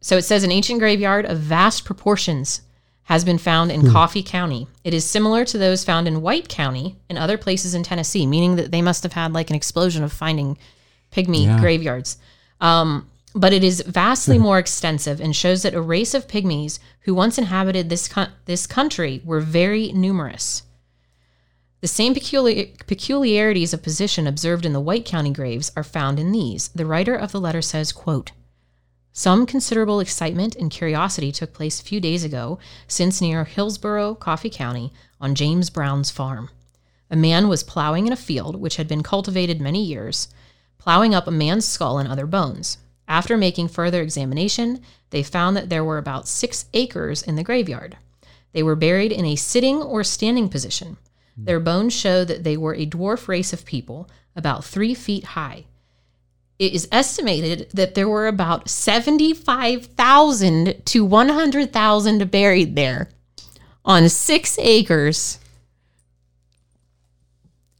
[0.00, 2.60] so it says an ancient graveyard of vast proportions
[3.04, 4.68] has been found in Coffee County.
[4.84, 8.56] It is similar to those found in White County and other places in Tennessee, meaning
[8.56, 10.56] that they must have had like an explosion of finding
[11.10, 11.58] pygmy Yeah.
[11.58, 12.18] graveyards.
[12.60, 17.14] Um, but it is vastly more extensive and shows that a race of pygmies who
[17.14, 20.62] once inhabited this co- this country were very numerous.
[21.80, 26.30] The same peculiar- peculiarities of position observed in the White County graves are found in
[26.30, 26.68] these.
[26.68, 28.32] The writer of the letter says, quote,
[29.12, 34.50] some considerable excitement and curiosity took place a few days ago, since near Hillsborough, Coffee
[34.50, 36.48] County, on James Brown's farm.
[37.10, 40.28] A man was plowing in a field which had been cultivated many years,
[40.78, 42.78] plowing up a man's skull and other bones.
[43.06, 47.98] After making further examination, they found that there were about six acres in the graveyard.
[48.52, 50.96] They were buried in a sitting or standing position.
[51.36, 55.64] Their bones show that they were a dwarf race of people, about three feet high.
[56.62, 63.08] It is estimated that there were about 75,000 to 100,000 buried there
[63.84, 65.40] on six acres.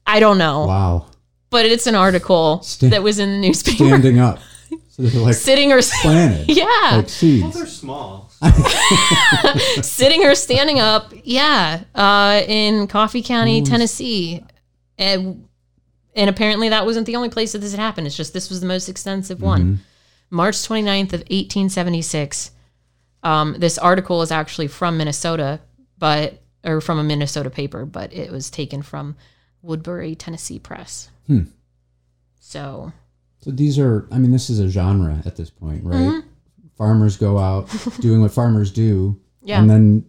[0.05, 1.07] I don't know, Wow.
[1.51, 3.85] but it's an article Sta- that was in the newspaper.
[3.87, 4.41] Standing up.
[4.91, 6.49] So like Sitting or planted.
[6.55, 7.55] yeah, Like Well, seeds.
[7.55, 8.31] they're small.
[9.83, 11.13] sitting or standing up.
[11.25, 14.45] Yeah, uh, in Coffee County, Tennessee,
[14.99, 15.49] and
[16.15, 18.07] and apparently that wasn't the only place that this had happened.
[18.07, 19.81] It's just this was the most extensive one.
[20.31, 22.53] March 29th of 1876.
[23.23, 25.61] Um, this article is actually from Minnesota,
[25.99, 29.17] but or from a Minnesota paper, but it was taken from
[29.63, 31.11] Woodbury, Tennessee Press.
[31.27, 31.43] Hmm.
[32.41, 32.93] So
[33.41, 35.97] So these are, I mean, this is a genre at this point, right?
[35.97, 36.29] Mm-hmm.
[36.77, 37.69] Farmers go out
[38.01, 40.07] doing what farmers do, yeah, and then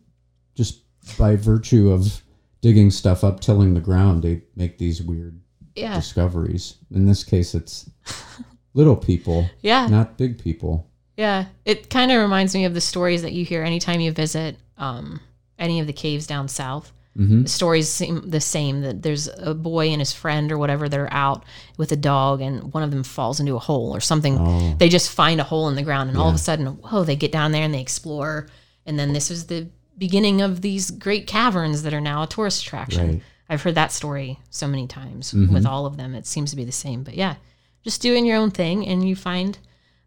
[0.55, 0.81] just
[1.17, 2.23] by virtue of
[2.61, 5.39] digging stuff up, tilling the ground, they make these weird
[5.75, 6.75] yeah, discoveries.
[6.91, 7.89] In this case, it's
[8.73, 9.87] little people, yeah.
[9.87, 10.87] not big people.
[11.17, 14.57] Yeah, it kind of reminds me of the stories that you hear anytime you visit
[14.77, 15.19] um,
[15.59, 16.91] any of the caves down south.
[17.17, 17.43] Mm-hmm.
[17.43, 18.81] The stories seem the same.
[18.81, 21.43] That there's a boy and his friend or whatever that are out
[21.77, 24.37] with a dog, and one of them falls into a hole or something.
[24.39, 24.75] Oh.
[24.79, 27.03] They just find a hole in the ground, and all of a sudden, whoa!
[27.03, 28.47] They get down there and they explore,
[28.87, 32.63] and then this is the beginning of these great caverns that are now a tourist
[32.63, 33.07] attraction.
[33.07, 33.21] Right.
[33.53, 35.53] I've heard that story so many times Mm-hmm.
[35.53, 36.15] with all of them.
[36.15, 37.03] It seems to be the same.
[37.03, 37.35] But yeah,
[37.83, 39.57] just doing your own thing and you find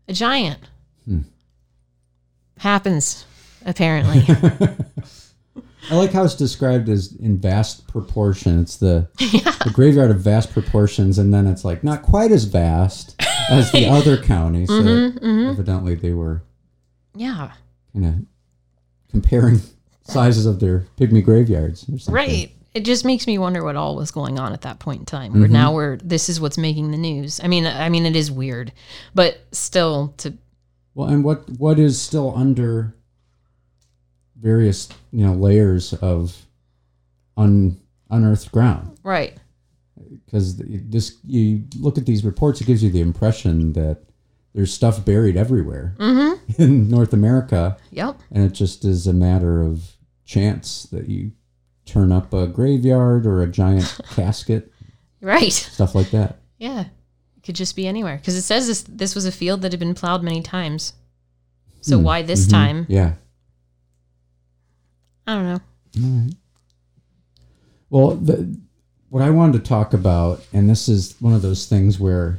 [0.09, 0.59] a giant.
[1.07, 1.21] Hmm.
[2.59, 3.25] Happens,
[3.65, 4.25] apparently.
[5.91, 8.59] I like how it's described as in vast proportion.
[8.61, 13.15] It's the the graveyard of vast proportions, and then it's like not quite as vast
[13.51, 14.69] as the other counties.
[14.69, 16.43] So Mm-hmm, evidently, they were
[17.15, 17.53] yeah,
[17.93, 18.15] kind of
[19.13, 19.61] comparing
[20.03, 21.87] sizes of their pygmy graveyards.
[22.09, 22.51] Or right.
[22.77, 25.31] It just makes me wonder what all was going on at that point in time.
[25.33, 25.41] Mm-hmm.
[25.41, 27.41] Where now we're this is what's making the news.
[27.43, 28.73] I mean, I mean it is weird,
[29.15, 30.35] but still to
[30.95, 32.95] Well, and what what is still under
[34.39, 36.47] various you know layers of
[37.37, 38.99] un, unearthed ground?
[39.03, 39.35] right.
[40.27, 44.03] Because this you look at these reports, it gives you the impression that
[44.55, 45.95] there's stuff buried everywhere
[46.59, 48.21] in North America, Yep.
[48.31, 51.33] and it just is a matter of chance that you
[51.87, 54.73] turn up a graveyard or a giant casket,
[55.21, 55.53] Right.
[55.53, 56.41] stuff like that.
[56.59, 56.83] Yeah.
[57.37, 59.81] It could just be anywhere because it says this this was a field that had
[59.81, 60.93] been plowed many times.
[61.81, 62.05] So hmm.
[62.05, 62.51] why this mm-hmm.
[62.51, 62.87] time?
[62.89, 63.15] Yeah.
[65.27, 66.31] I don't know.
[67.91, 68.59] Well, the,
[69.09, 72.39] what I wanted to talk about, and this is one of those things where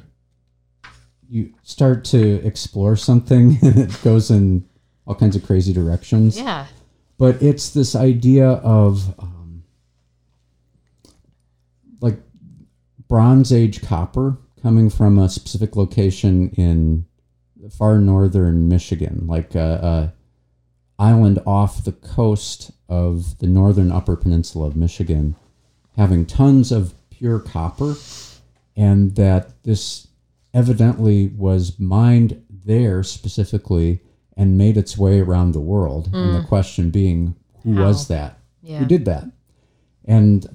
[1.29, 4.67] you start to explore something and it goes in
[5.05, 6.37] all kinds of crazy directions.
[6.37, 6.67] Yeah.
[7.17, 9.63] But it's this idea of uh, um,
[11.99, 12.19] like
[13.07, 17.05] Bronze Age copper coming from a specific location in
[17.71, 20.13] far northern Michigan, like a,
[20.99, 25.35] a island off the coast of the northern Upper Peninsula of Michigan,
[25.95, 27.95] having tons of pure copper,
[28.75, 30.07] and that this
[30.53, 34.01] evidently was mined there specifically
[34.35, 36.09] and made its way around the world.
[36.13, 38.39] And the question being, who was that?
[38.61, 38.79] Yeah.
[38.79, 39.25] Who did that?
[40.05, 40.47] And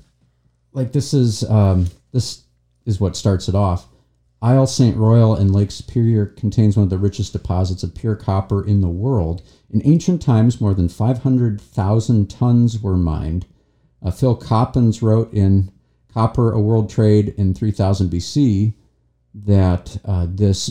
[0.73, 2.42] like this is um, this
[2.87, 3.89] is what starts it off.
[4.41, 4.97] Isle St.
[4.97, 8.89] Royal in Lake Superior contains one of the richest deposits of pure copper in the
[8.89, 9.43] world.
[9.71, 13.47] In ancient times, more than 500,000 tons were mined.
[14.03, 15.71] Uh, Phil Coppens wrote in
[16.13, 18.75] Copper, a World Trade in 3000 BC
[19.35, 20.69] that uh, this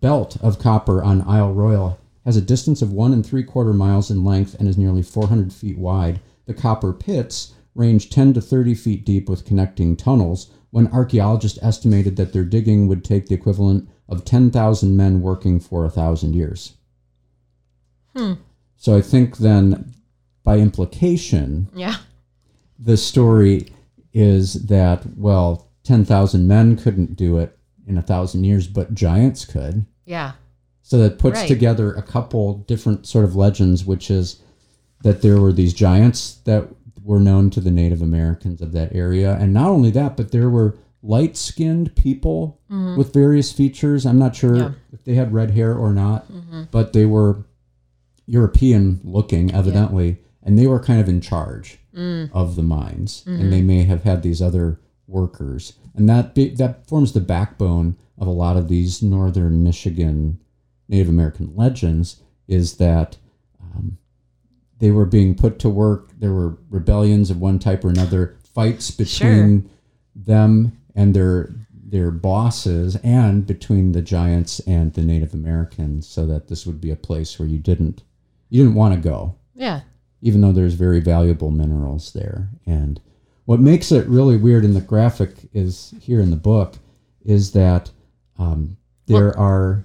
[0.00, 4.10] belt of copper on Isle Royale has a distance of one and three quarter miles
[4.10, 6.20] in length and is nearly 400 feet wide.
[6.46, 10.50] The copper pits range 10 to 30 feet deep with connecting tunnels.
[10.70, 15.84] When archaeologists estimated that their digging would take the equivalent of 10,000 men working for
[15.84, 16.74] a thousand years.
[18.16, 18.34] Hmm.
[18.76, 19.92] So I think then,
[20.44, 21.96] by implication, Yeah.
[22.78, 23.72] the story
[24.12, 27.56] is that well 10,000 men couldn't do it
[27.86, 30.32] in a thousand years but giants could Yeah.
[30.82, 31.48] so that puts Right.
[31.48, 34.40] together a couple different sort of legends which is
[35.02, 36.68] that there were these giants that
[37.02, 39.36] were known to the native americans of that area.
[39.40, 42.96] And not only that but there were light-skinned people mm-hmm.
[42.96, 44.04] with various features.
[44.04, 44.70] I'm not sure Yeah.
[44.92, 46.64] if they had red hair or not mm-hmm.
[46.70, 47.44] but they were
[48.26, 50.18] european looking evidently.
[50.42, 52.30] And they were kind of in charge mm.
[52.32, 53.66] of the mines, and they mm-hmm.
[53.66, 58.30] may have had these other workers, and that be, that forms the backbone of a
[58.32, 60.40] lot of these northern Michigan
[60.88, 62.22] Native American legends.
[62.48, 63.18] Is that
[63.60, 63.98] um,
[64.80, 66.10] they were being put to work?
[66.18, 69.70] There were rebellions of one type or another, fights between
[70.14, 76.46] them and their their bosses, and between the giants and the Native Americans, so that
[76.48, 78.02] this would be a place where you didn't
[78.48, 79.80] you didn't want to go Yeah.
[80.22, 82.48] even though there's very valuable minerals there.
[82.66, 83.00] And
[83.44, 86.74] what makes it really weird in the graphic is here in the book
[87.24, 87.90] is that
[88.38, 89.84] um, there are.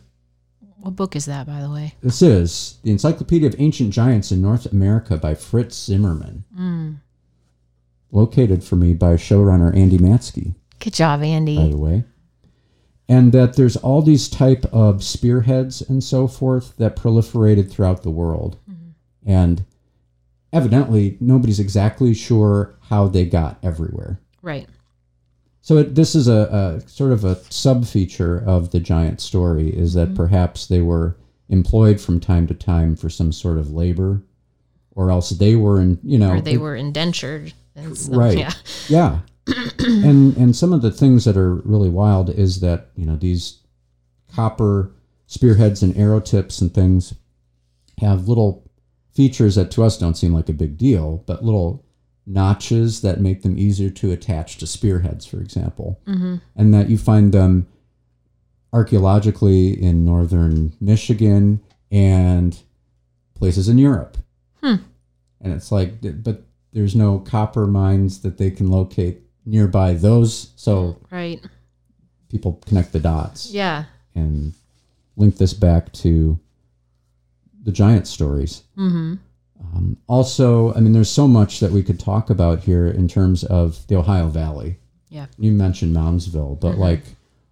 [0.85, 1.95] What book is that, by the way?
[2.03, 6.91] This is the Encyclopedia of Ancient Giants in North America by Fritz Zimmerman, hmm.
[8.11, 11.57] located for me by showrunner Andy Matsko Good job, Andy.
[11.57, 12.03] by the way.
[13.09, 18.11] And that there's all these type of spearheads and so forth that proliferated throughout the
[18.11, 18.59] world.
[18.69, 18.89] Mm-hmm.
[19.25, 19.65] And
[20.53, 24.19] evidently nobody's exactly sure how they got everywhere.
[24.43, 24.69] Right.
[25.65, 29.75] So it, this is a, a sort of a sub feature of the giant story
[29.75, 30.15] is that mm-hmm.
[30.15, 31.17] perhaps they were
[31.49, 34.21] employed from time to time for some sort of labor
[34.91, 37.51] or else they were in, you know, Or they were indentured.
[38.09, 38.37] Right.
[38.37, 38.51] Yeah.
[38.89, 39.19] yeah.
[39.79, 43.57] and and some of the things that are really wild is that, you know, these
[44.35, 44.91] copper
[45.25, 47.15] spearheads and arrow tips and things
[48.01, 48.69] have little
[49.15, 51.84] features that to us don't seem like a big deal, but little
[52.25, 56.35] notches that make them easier to attach to spearheads, for example, mm-hmm.
[56.55, 57.67] and that you find them
[58.73, 61.61] archaeologically in northern Michigan
[61.91, 62.59] and
[63.35, 64.17] places in Europe.
[64.61, 64.75] Hmm.
[65.41, 70.51] And it's like, but there's no copper mines that they can locate nearby those.
[70.55, 71.41] So Right.
[72.29, 73.85] people connect the dots Yeah.
[74.13, 74.53] and
[75.15, 76.39] link this back to
[77.63, 78.63] the giant stories.
[78.77, 79.15] Mm-hmm.
[79.59, 83.43] Um, also, I mean, there's so much that we could talk about here in terms
[83.43, 84.77] of the Ohio Valley.
[85.09, 85.27] Yeah.
[85.37, 87.03] You mentioned Moundsville, but like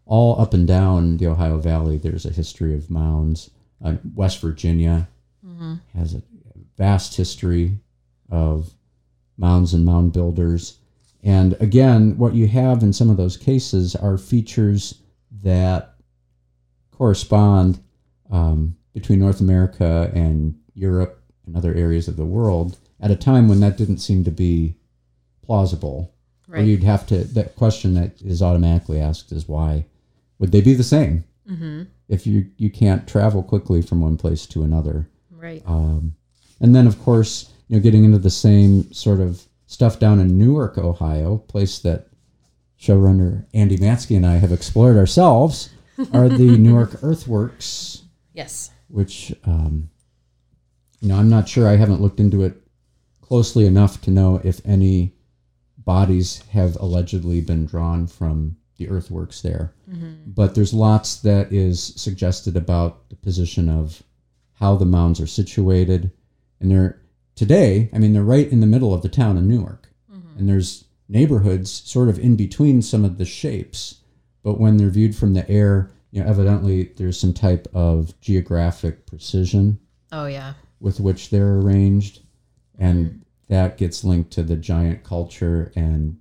[0.05, 3.49] all up and down the Ohio Valley, there's a history of mounds.
[3.83, 5.07] Uh, West Virginia
[5.97, 6.21] has a
[6.77, 7.77] vast history
[8.29, 8.73] of
[9.37, 10.79] mounds and mound builders.
[11.23, 14.95] And again, what you have in some of those cases are features
[15.41, 15.95] that
[16.91, 17.79] correspond
[18.31, 23.47] um, between North America and Europe and other areas of the world at a time
[23.47, 24.75] when that didn't seem to be
[25.45, 26.13] plausible.
[26.49, 26.65] Or Right.
[26.65, 29.85] you'd have to, that question that is automatically asked is why
[30.39, 31.83] would they be the same Mm-hmm.
[32.07, 35.07] if you, you can't travel quickly from one place to another?
[35.31, 35.61] Right.
[35.65, 36.15] Um,
[36.61, 40.37] and then, of course, you know, getting into the same sort of stuff down in
[40.37, 42.07] Newark, Ohio, place that
[42.79, 45.69] showrunner Andy Matsko and I have explored ourselves,
[46.13, 48.03] are the Newark Earthworks,
[48.33, 48.71] Yes.
[48.89, 49.89] which, um,
[51.03, 51.67] you know, I'm not sure.
[51.67, 52.55] I haven't looked into it
[53.19, 55.13] closely enough to know if any
[55.77, 59.73] bodies have allegedly been drawn from the earthworks there.
[59.91, 60.31] Mm-hmm.
[60.31, 64.01] But there's lots that is suggested about the position of
[64.53, 66.09] how the mounds are situated.
[66.61, 67.01] And they're
[67.35, 69.89] today, I mean, they're right in the middle of the town of Newark.
[70.09, 70.39] Mm-hmm.
[70.39, 73.97] And there's neighborhoods sort of in between some of the shapes.
[74.41, 79.05] But when they're viewed from the air, you know, evidently there's some type of geographic
[79.05, 79.79] precision
[80.13, 80.53] Oh yeah.
[80.83, 82.19] With which they're arranged.
[82.77, 86.17] And that gets linked to the giant culture and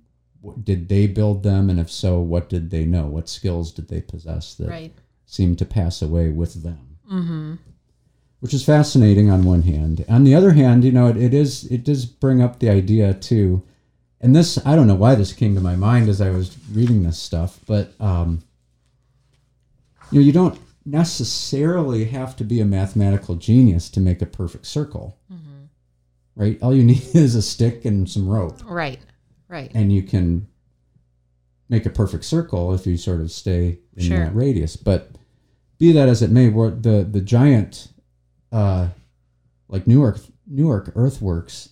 [0.63, 1.69] did they build them?
[1.69, 3.05] And if so, what did they know?
[3.05, 4.93] What skills did they possess that Right.
[5.25, 6.97] seemed to pass away with them?
[7.11, 7.53] Mm-hmm.
[8.39, 10.03] which is fascinating on one hand.
[10.09, 13.13] On the other hand, you know, it, it is it does bring up the idea
[13.13, 13.61] too,
[14.19, 17.03] and this I don't know why this came to my mind as I was reading
[17.03, 18.41] this stuff, but um,
[20.11, 24.65] you know, you don't necessarily have to be a mathematical genius to make a perfect
[24.65, 25.17] circle,
[26.35, 26.57] right?
[26.61, 28.99] All you need is a stick and some rope, Right.
[29.47, 29.71] Right.
[29.73, 30.47] and you can
[31.69, 34.19] make a perfect circle if you sort of stay in Sure.
[34.19, 34.75] that radius.
[34.75, 35.11] But
[35.79, 37.87] be that as it may, what the the giant,
[38.51, 38.89] uh,
[39.69, 41.69] like Newark Newark earthworks,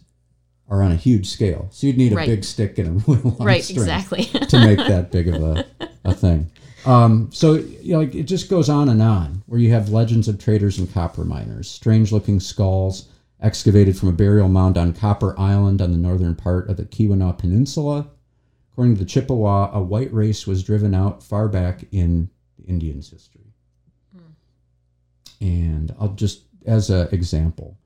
[0.70, 1.68] are on a huge scale.
[1.72, 2.28] So you'd need a Right.
[2.28, 3.64] big stick and a really long right.
[3.64, 4.24] string Exactly.
[4.26, 5.66] to make that big of a,
[6.06, 6.50] a thing.
[6.86, 10.28] Um, so you know, like it just goes on and on, where you have legends
[10.28, 13.08] of traders and copper miners, strange-looking skulls
[13.40, 17.38] excavated from a burial mound on Copper Island on the northern part of the Keweenaw
[17.38, 18.08] Peninsula.
[18.72, 23.10] According to the Chippewa, a white race was driven out far back in the Indians'
[23.10, 23.42] history.
[25.42, 27.78] And I'll just, as an example,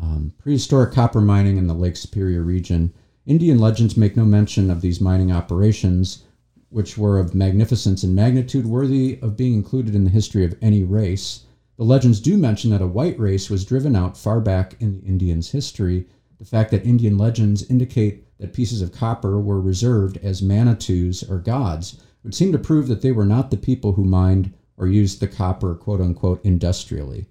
[0.00, 2.92] um, prehistoric copper mining in the Lake Superior region,
[3.24, 6.24] Indian legends make no mention of these mining operations,
[6.70, 10.82] which were of magnificence and magnitude worthy of being included in the history of any
[10.82, 11.44] race.
[11.76, 15.06] The legends do mention that a white race was driven out far back in the
[15.06, 16.06] Indians' history.
[16.38, 21.38] The fact that Indian legends indicate that pieces of copper were reserved as manitous or
[21.38, 25.20] gods would seem to prove that they were not the people who mined or used
[25.20, 27.26] the copper, quote unquote, industrially.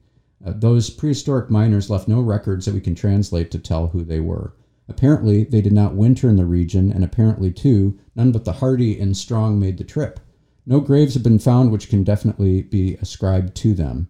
[0.45, 4.19] Uh, those prehistoric miners left no records that we can translate to tell who they
[4.19, 4.53] were.
[4.89, 8.99] Apparently, they did not winter in the region, and apparently, too, none but the hardy
[8.99, 10.19] and strong made the trip.
[10.65, 14.09] No graves have been found which can definitely be ascribed to them.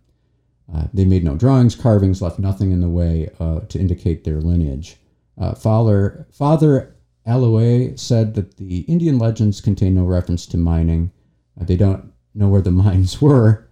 [0.74, 4.42] Uh, they made no drawings, carvings, left nothing in the way uh, to indicate their
[4.42, 4.98] lineage.
[5.38, 6.96] Uh, Father, Father
[7.28, 11.12] Allouez said that the Indian legends contain no reference to mining.
[11.60, 13.68] Uh, they don't know where the mines were,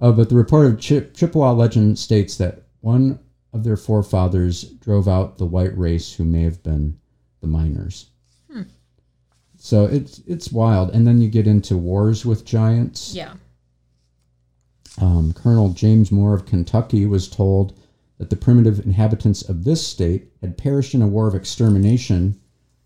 [0.00, 3.18] uh, but the report of Chip- Chippewa legend states that one
[3.54, 6.98] of their forefathers drove out the white race who may have been
[7.40, 8.10] the miners.
[9.56, 13.14] So it's it's wild, and then you get into wars with giants.
[13.14, 13.32] yeah.
[15.00, 17.80] Um, Colonel James Moore of Kentucky was told
[18.18, 22.38] that the primitive inhabitants of this state had perished in a war of extermination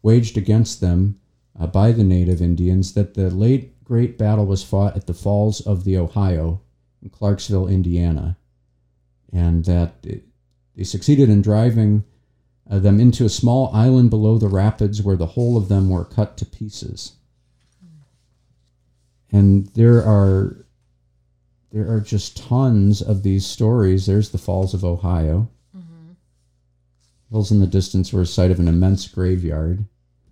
[0.03, 1.19] waged against them
[1.59, 5.61] uh, by the native Indians, that the late great battle was fought at the Falls
[5.61, 6.61] of the Ohio
[7.03, 8.37] in Clarksville, Indiana,
[9.33, 10.23] and that it,
[10.79, 12.05] they succeeded in driving
[12.71, 16.05] uh, them into a small island below the rapids where the whole of them were
[16.05, 17.15] cut to pieces.
[19.33, 20.65] And there are
[21.73, 24.07] there are just tons of these stories.
[24.07, 25.49] There's the Falls of Ohio.
[27.31, 29.85] Hills in the distance were a site of an immense graveyard.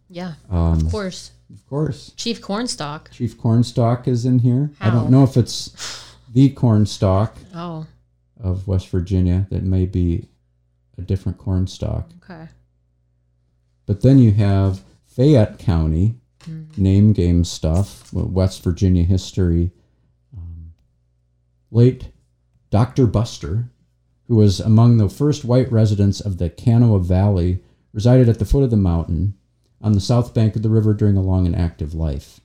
[0.08, 1.32] Yeah, Um, of course.
[1.52, 3.10] of course, Chief Cornstalk.
[3.10, 4.70] Chief Cornstalk is in here.
[4.80, 7.86] I don't know if it's the Cornstalk Oh,
[8.40, 9.46] of West Virginia.
[9.50, 10.28] That may be
[10.98, 12.10] a different Cornstalk.
[12.22, 12.48] okay.
[13.86, 16.16] But then you have Fayette County,
[16.76, 19.70] name game stuff, West Virginia history.
[20.36, 20.72] Um,
[21.70, 22.08] late
[22.70, 23.06] Dr.
[23.06, 23.70] Buster,
[24.28, 28.64] who was among the first white residents of the Kanawha Valley, resided at the foot
[28.64, 29.34] of the mountain
[29.80, 32.40] on the south bank of the river during a long and active life.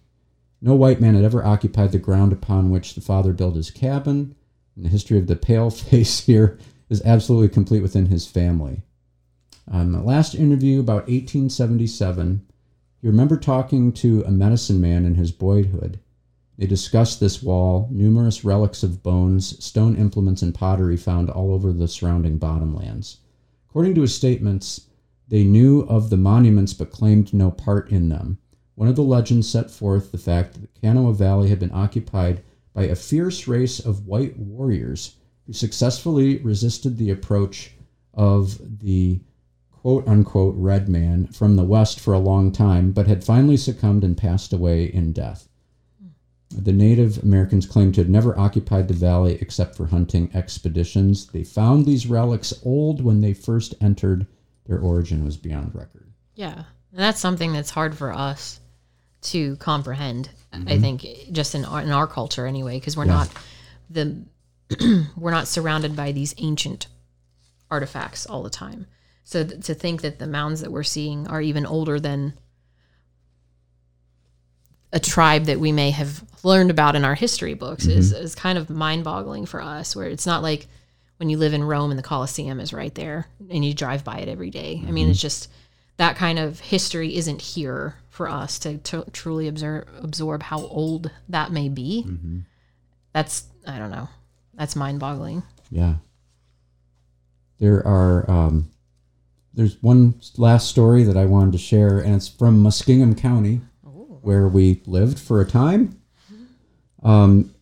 [0.62, 4.36] No white man had ever occupied the ground upon which the father built his cabin,
[4.76, 6.60] and the history of the pale face here
[6.92, 8.82] is absolutely complete within his family.
[9.72, 12.46] Um, the last interview about 1877,
[13.02, 16.00] he remembered talking to a medicine man in his boyhood.
[16.58, 21.72] They discussed this wall, numerous relics of bones, stone implements, and pottery found all over
[21.72, 23.20] the surrounding bottomlands.
[23.70, 24.88] According to his statements,
[25.30, 28.38] they knew of the monuments but claimed no part in them.
[28.76, 32.44] One of the legends set forth the fact that the Kanawha Valley had been occupied
[32.74, 35.16] by a fierce race of white warriors
[35.52, 37.72] who successfully resisted the approach
[38.14, 39.20] of the
[39.70, 44.04] quote unquote red man from the west for a long time, but had finally succumbed
[44.06, 45.50] and passed away in death.
[46.52, 51.28] The Native Americans claimed to have never occupied the valley except for hunting expeditions.
[51.28, 54.28] They found these relics old when they first entered.
[54.68, 56.12] Their origin was beyond record.
[56.36, 58.62] Yeah, and that's something that's hard for us
[59.24, 60.30] to comprehend.
[60.54, 60.82] I mm-hmm.
[60.82, 63.14] think just in our, in our culture anyway, because we're Yeah.
[63.14, 63.30] not
[63.90, 64.24] the
[65.18, 66.88] we're not surrounded by these ancient
[67.70, 68.88] artifacts all the time.
[69.24, 72.34] So th- to think that the mounds that we're seeing are even older than
[74.94, 78.24] a tribe that we may have learned about in our history books is, mm-hmm.
[78.24, 80.68] is kind of mind boggling for us, where it's not like
[81.18, 84.18] when you live in Rome and the Colosseum is right there and you drive by
[84.18, 84.84] it every day.
[84.86, 85.12] I mean, mm-hmm.
[85.12, 85.50] it's just
[85.98, 91.12] that kind of history isn't here for us to, to truly observe, absorb how old
[91.30, 92.06] that may be.
[92.08, 92.40] Mm-hmm.
[93.14, 94.10] That's, I don't know,
[94.62, 95.42] that's mind boggling.
[95.72, 95.96] Yeah.
[97.58, 98.70] There are um,
[99.56, 104.48] there's one last story that I wanted to share, and it's from Muskingum County, where
[104.48, 106.00] we lived for a time.
[107.02, 107.56] Um,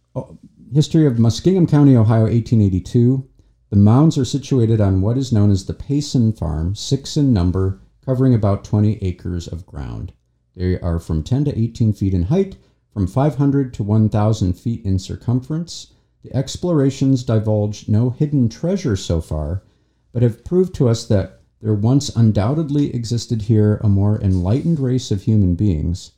[0.74, 3.26] history of Muskingum County, Ohio, 1882.
[3.70, 7.80] The mounds are situated on what is known as the Payson Farm, six in number,
[8.06, 10.12] covering about 20 acres of ground.
[10.54, 12.58] They are from 10 to 18 feet in height,
[12.94, 15.94] from 500 to 1,000 feet in circumference.
[16.22, 19.64] The explorations divulged no hidden treasure so far,
[20.12, 25.12] but have proved to us that there once undoubtedly existed here a more enlightened race
[25.12, 26.12] of human beings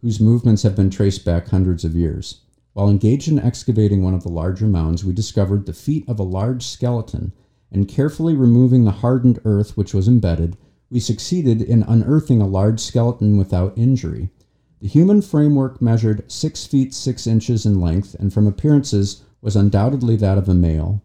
[0.00, 2.40] whose movements have been traced back hundreds of years.
[2.72, 6.24] While engaged in excavating one of the larger mounds, we discovered the feet of a
[6.24, 7.32] large skeleton,
[7.70, 10.56] and carefully removing the hardened earth which was embedded,
[10.90, 14.30] we succeeded in unearthing a large skeleton without injury.
[14.80, 20.16] The human framework measured six feet six inches in length, and from appearances was undoubtedly
[20.16, 21.02] that of a male.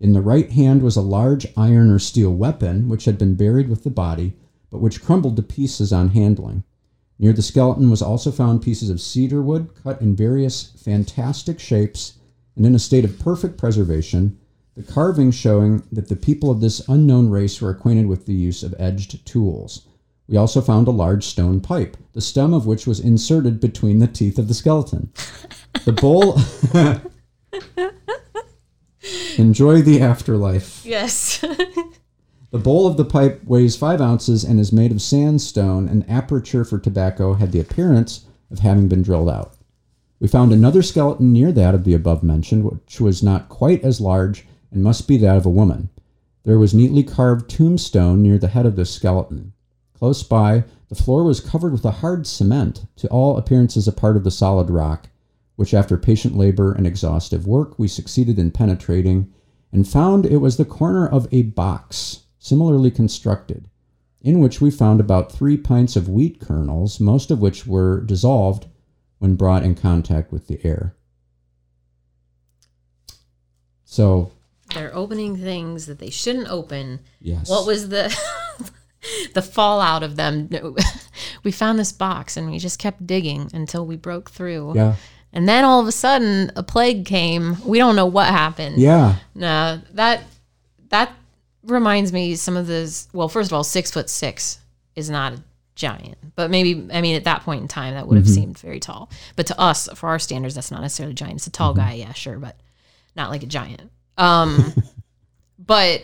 [0.00, 3.68] In the right hand was a large iron or steel weapon, which had been buried
[3.68, 4.34] with the body,
[4.70, 6.64] but which crumbled to pieces on handling.
[7.18, 12.14] Near the skeleton was also found pieces of cedar wood cut in various fantastic shapes
[12.54, 14.38] and in a state of perfect preservation,
[14.76, 18.62] the carving showing that the people of this unknown race were acquainted with the use
[18.62, 19.86] of edged tools.
[20.28, 24.06] We also found a large stone pipe, the stem of which was inserted between the
[24.06, 25.12] teeth of the skeleton.
[25.84, 26.38] The bowl.
[29.38, 30.84] Enjoy the afterlife.
[30.84, 31.44] Yes.
[32.50, 35.86] The bowl of the pipe weighs five ounces and is made of sandstone.
[35.86, 39.54] An aperture for tobacco had the appearance of having been drilled out.
[40.18, 44.00] We found another skeleton near that of the above mentioned, which was not quite as
[44.00, 45.90] large and must be that of a woman.
[46.44, 49.52] There was neatly carved tombstone near the head of this skeleton.
[49.92, 54.16] Close by, the floor was covered with a hard cement, to all appearances a part
[54.16, 55.10] of the solid rock,
[55.58, 59.28] which after patient labor and exhaustive work we succeeded in penetrating,
[59.72, 63.68] and found it was the corner of a box, similarly constructed,
[64.22, 68.66] in which we found about three pints of wheat kernels, most of which were dissolved
[69.18, 70.94] when brought in contact with the air.
[73.84, 74.30] So,
[74.74, 77.00] They're opening things that they shouldn't open.
[77.20, 77.50] yes.
[77.50, 78.16] What was the
[79.34, 80.48] the fallout of them?
[81.44, 84.72] We found this box and we just kept digging until we broke through.
[84.74, 84.96] yeah.
[85.32, 87.56] And then all of a sudden, a plague came.
[87.64, 88.78] We don't know what happened.
[88.78, 89.16] Yeah.
[89.34, 90.24] No, that
[90.88, 91.12] that
[91.62, 93.08] reminds me some of those.
[93.12, 94.58] Well, first of all, six foot six
[94.96, 95.42] is not a
[95.74, 98.34] giant, but maybe I mean at that point in time that would have mm-hmm.
[98.34, 99.10] seemed very tall.
[99.36, 101.36] But to us, for our standards, that's not necessarily a giant.
[101.36, 101.80] It's a tall mm-hmm.
[101.80, 102.56] guy, yeah, sure, but
[103.14, 103.90] not like a giant.
[104.16, 104.72] Um,
[105.58, 106.02] but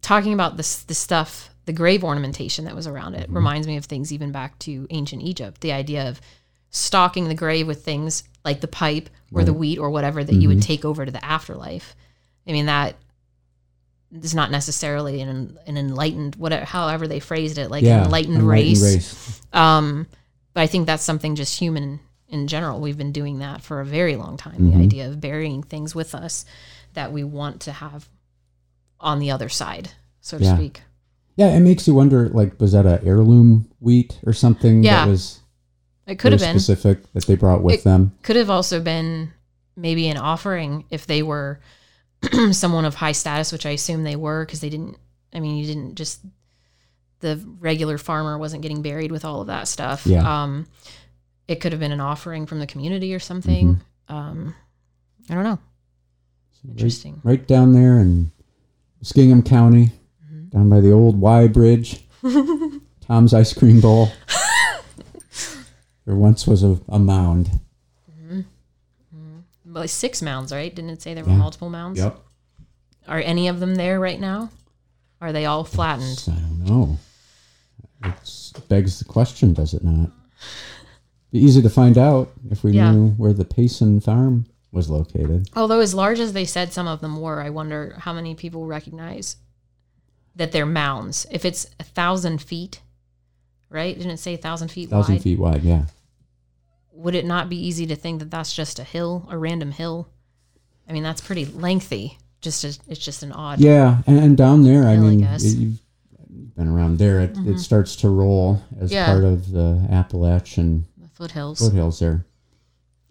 [0.00, 3.36] talking about this the stuff, the the grave ornamentation that was around it mm-hmm.
[3.36, 5.60] reminds me of things even back to ancient Egypt.
[5.60, 6.20] The idea of
[6.70, 10.48] stocking the grave with things like the pipe or the wheat or whatever that you
[10.48, 11.94] would take over to the afterlife.
[12.46, 12.96] I mean that
[14.12, 18.82] is not necessarily an an enlightened whatever however they phrased it like an enlightened, race.
[18.82, 19.40] race.
[19.52, 20.06] Um,
[20.52, 22.80] but I think that's something just human in general.
[22.80, 24.70] We've been doing that for a very long time.
[24.70, 26.44] The idea of burying things with us
[26.94, 28.08] that we want to have
[28.98, 30.56] on the other side, so to Yeah.
[30.56, 30.82] speak.
[31.36, 32.28] Yeah, it makes you wonder.
[32.28, 35.04] Like, was that a heirloom wheat or something Yeah.
[35.04, 35.39] that was
[36.10, 36.58] It could have been.
[36.58, 38.12] specific that they brought with It- them?
[38.22, 39.32] Could have also been
[39.76, 41.60] maybe an offering if they were
[42.52, 44.96] someone of high status, which I assume they were, because they didn't.
[45.32, 46.20] I mean, you didn't just
[47.20, 50.06] the regular farmer wasn't getting buried with all of that stuff.
[50.06, 50.42] Yeah.
[50.42, 50.66] Um,
[51.48, 53.76] it could have been an offering from the community or something.
[54.08, 54.14] Mm-hmm.
[54.14, 54.54] Um,
[55.28, 55.58] I don't know.
[56.64, 57.20] Right- Interesting.
[57.22, 58.32] Right, down there in
[59.02, 59.92] Muskingum County,
[60.32, 60.48] Mm-hmm.
[60.48, 62.04] down by the old Y Bridge,
[63.06, 64.08] Tom's Ice Cream Bowl.
[66.06, 67.50] there once was a, a mound.
[68.10, 68.40] Mm-hmm.
[69.66, 70.74] Well, six mounds, right?
[70.74, 71.36] Didn't it say there were Yeah.
[71.36, 71.98] multiple mounds?
[71.98, 72.18] Yep.
[73.08, 74.50] Are any of them there right now?
[75.20, 76.22] Are they all flattened?
[76.28, 76.98] I don't know.
[78.04, 80.10] It begs the question, does it not?
[81.30, 82.90] Be easy to find out if we Yeah.
[82.92, 85.50] knew where the Payson farm was located.
[85.54, 88.66] Although, as large as they said some of them were, I wonder how many people
[88.66, 89.36] recognize
[90.34, 91.26] that they're mounds.
[91.30, 92.80] If it's a thousand feet,
[93.70, 93.96] right?
[93.96, 95.22] Didn't it say a thousand feet Thousand wide?
[95.22, 95.84] feet wide, yeah.
[96.92, 100.08] Would it not be easy to think that that's just a hill, a random hill?
[100.88, 102.18] I mean, that's pretty lengthy.
[102.42, 103.60] Just a, it's just an odd.
[103.60, 105.20] Yeah, and, and down there, I Hill, I mean.
[105.22, 105.34] Mm-hmm.
[105.34, 105.56] it-
[106.32, 107.20] you've been around there.
[107.20, 109.06] It, it starts to roll as Yeah.
[109.06, 111.58] part of the Appalachian The foothills.
[111.60, 112.24] foothills there.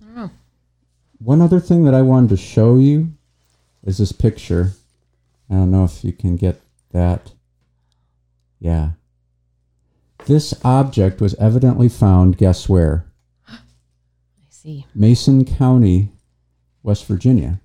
[0.02, 0.32] I don't know.
[1.20, 3.12] One other thing that I wanted to show you
[3.84, 4.72] is this picture.
[5.50, 7.32] I don't know if you can get that.
[8.60, 8.92] Yeah.
[10.30, 13.08] This object was evidently found, guess where?
[13.48, 13.58] I
[14.52, 14.86] see.
[14.94, 16.12] Mason County,
[16.84, 17.60] West Virginia.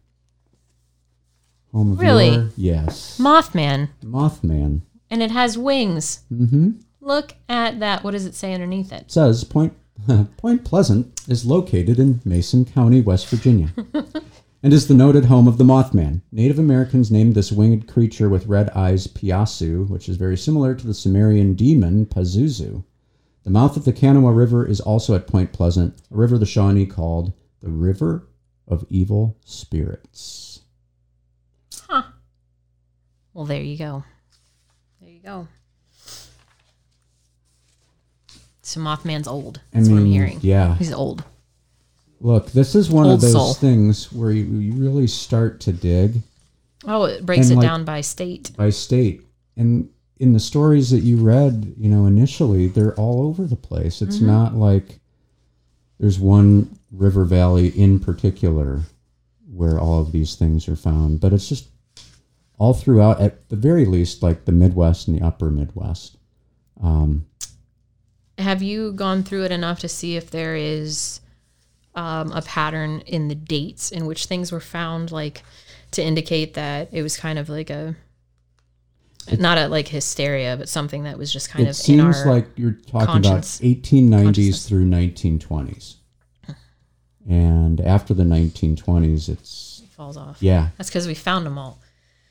[1.72, 2.30] Home of Really?
[2.30, 3.18] your- yes.
[3.20, 4.80] Mothman, Mothman.
[5.10, 6.20] and it has wings.
[6.32, 6.70] Mm-hmm.
[7.02, 8.02] Look at that.
[8.02, 9.12] What does it say underneath it?
[9.12, 9.74] says Point
[10.38, 13.68] Point Pleasant is located in Mason County, West Virginia,
[14.64, 16.22] and is the noted home of the Mothman.
[16.32, 20.86] Native Americans named this winged creature with red eyes Piasu, which is very similar to
[20.86, 22.82] the Sumerian demon Pazuzu.
[23.42, 26.86] The mouth of the Kanawha River is also at Point Pleasant, a river the Shawnee
[26.86, 28.26] called the River
[28.66, 30.62] of Evil Spirits.
[31.86, 32.04] Huh.
[33.34, 34.02] Well, there you go.
[35.02, 35.46] There you go.
[38.62, 39.60] So Mothman's old.
[39.74, 40.38] I That's what I'm mean, hearing.
[40.40, 40.76] Yeah.
[40.76, 41.22] He's old.
[42.24, 43.52] Look, this is one Old of those soul.
[43.52, 46.22] things where you, you really start to dig.
[46.86, 48.50] Oh, it breaks And, it like- down by state.
[48.56, 49.20] by state.
[49.58, 54.00] And in the stories that you read, you know, initially, they're all over the place.
[54.00, 54.26] It's Mm-hmm.
[54.26, 55.00] not like
[56.00, 58.80] there's one river valley in particular
[59.52, 61.68] where all of these things are found, but it's just
[62.58, 66.16] all throughout, at the very least, like the Midwest and the upper Midwest.
[66.82, 67.26] Um,
[68.38, 71.20] Have you gone through it enough to see if there is
[71.94, 75.42] um, a pattern in the dates in which things were found, like
[75.92, 77.94] to indicate that it was kind of like a
[79.38, 82.72] not a like hysteria, but something that was just kind it of seems like you're
[82.72, 85.96] talking about 1890s through 1920s.
[87.28, 90.42] And after the 1920s, it's, falls off.
[90.42, 91.80] yeah, That's because we found them all,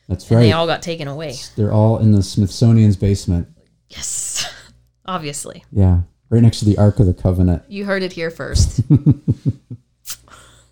[0.08, 0.44] that's and right.
[0.44, 1.36] they all got taken away.
[1.56, 3.48] They're all in the Smithsonian's basement.
[3.90, 4.46] Yes,
[5.06, 5.64] obviously.
[5.72, 6.02] Yeah,
[6.34, 7.64] right next to the Ark of the Covenant.
[7.68, 8.82] You heard it here first.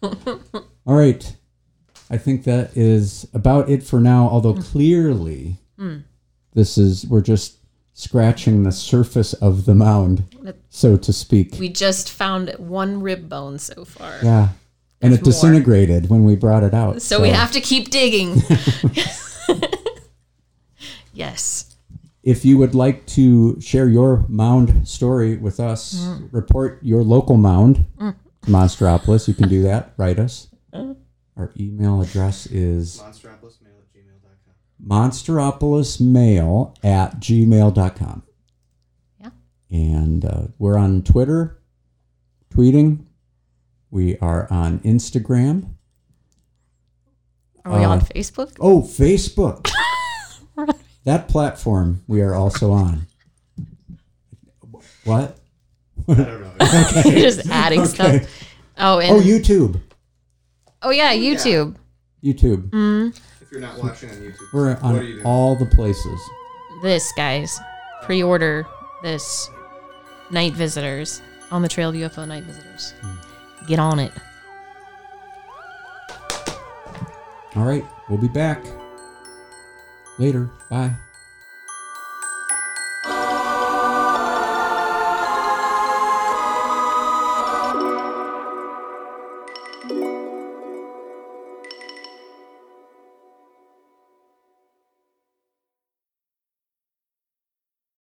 [0.03, 0.41] All
[0.85, 1.35] right.
[2.09, 4.63] I think that is about it for now, although mm.
[4.63, 6.03] clearly mm.
[6.53, 7.57] this is, we're just
[7.93, 10.23] scratching the surface of the mound,
[10.69, 11.53] so to speak.
[11.59, 14.17] we just found one rib bone so far.
[14.23, 14.49] Yeah.
[15.03, 15.51] And it There's more.
[15.51, 17.01] disintegrated when we brought it out.
[17.01, 18.41] So, we have to keep digging.
[21.13, 21.70] yes.
[22.23, 26.29] If you would like to share your mound story with us, Mm.
[26.31, 28.13] report your local mound to
[28.45, 29.93] Monstropolis, you can do that.
[29.97, 30.47] Write us.
[30.73, 30.93] Uh.
[31.37, 34.53] Our email address is Monstropolismail at gmail.com.
[34.85, 38.23] monstropolismail at gmail.com.
[39.19, 39.29] Yeah.
[39.71, 41.59] And uh, we're on Twitter,
[42.53, 43.05] tweeting.
[43.89, 45.73] We are on Instagram.
[47.65, 48.55] Are we Uh, on Facebook?
[48.59, 49.67] Oh, Facebook.
[51.05, 53.07] that platform we are also on.
[55.03, 55.37] What?
[56.07, 56.51] I don't know.
[57.05, 58.23] You're just adding stuff.
[58.77, 59.79] Oh, and Oh, YouTube.
[60.81, 60.95] oh, YouTube.
[60.97, 61.75] yeah, YouTube.
[62.23, 62.69] YouTube.
[62.69, 63.07] Mm-hmm.
[63.41, 65.25] if you're not watching on YouTube, We're what are you on doing?
[65.25, 66.19] all the places.
[66.83, 67.59] This, guys.
[68.03, 68.65] pre-order
[69.03, 69.49] this
[70.31, 71.21] Night Visitors
[71.51, 72.93] on the Trail of UFO Night Visitors.
[73.01, 73.65] Hmm.
[73.67, 74.11] Get on it.
[77.55, 78.63] All right, we'll be back
[80.17, 80.49] later.
[80.69, 80.95] Bye.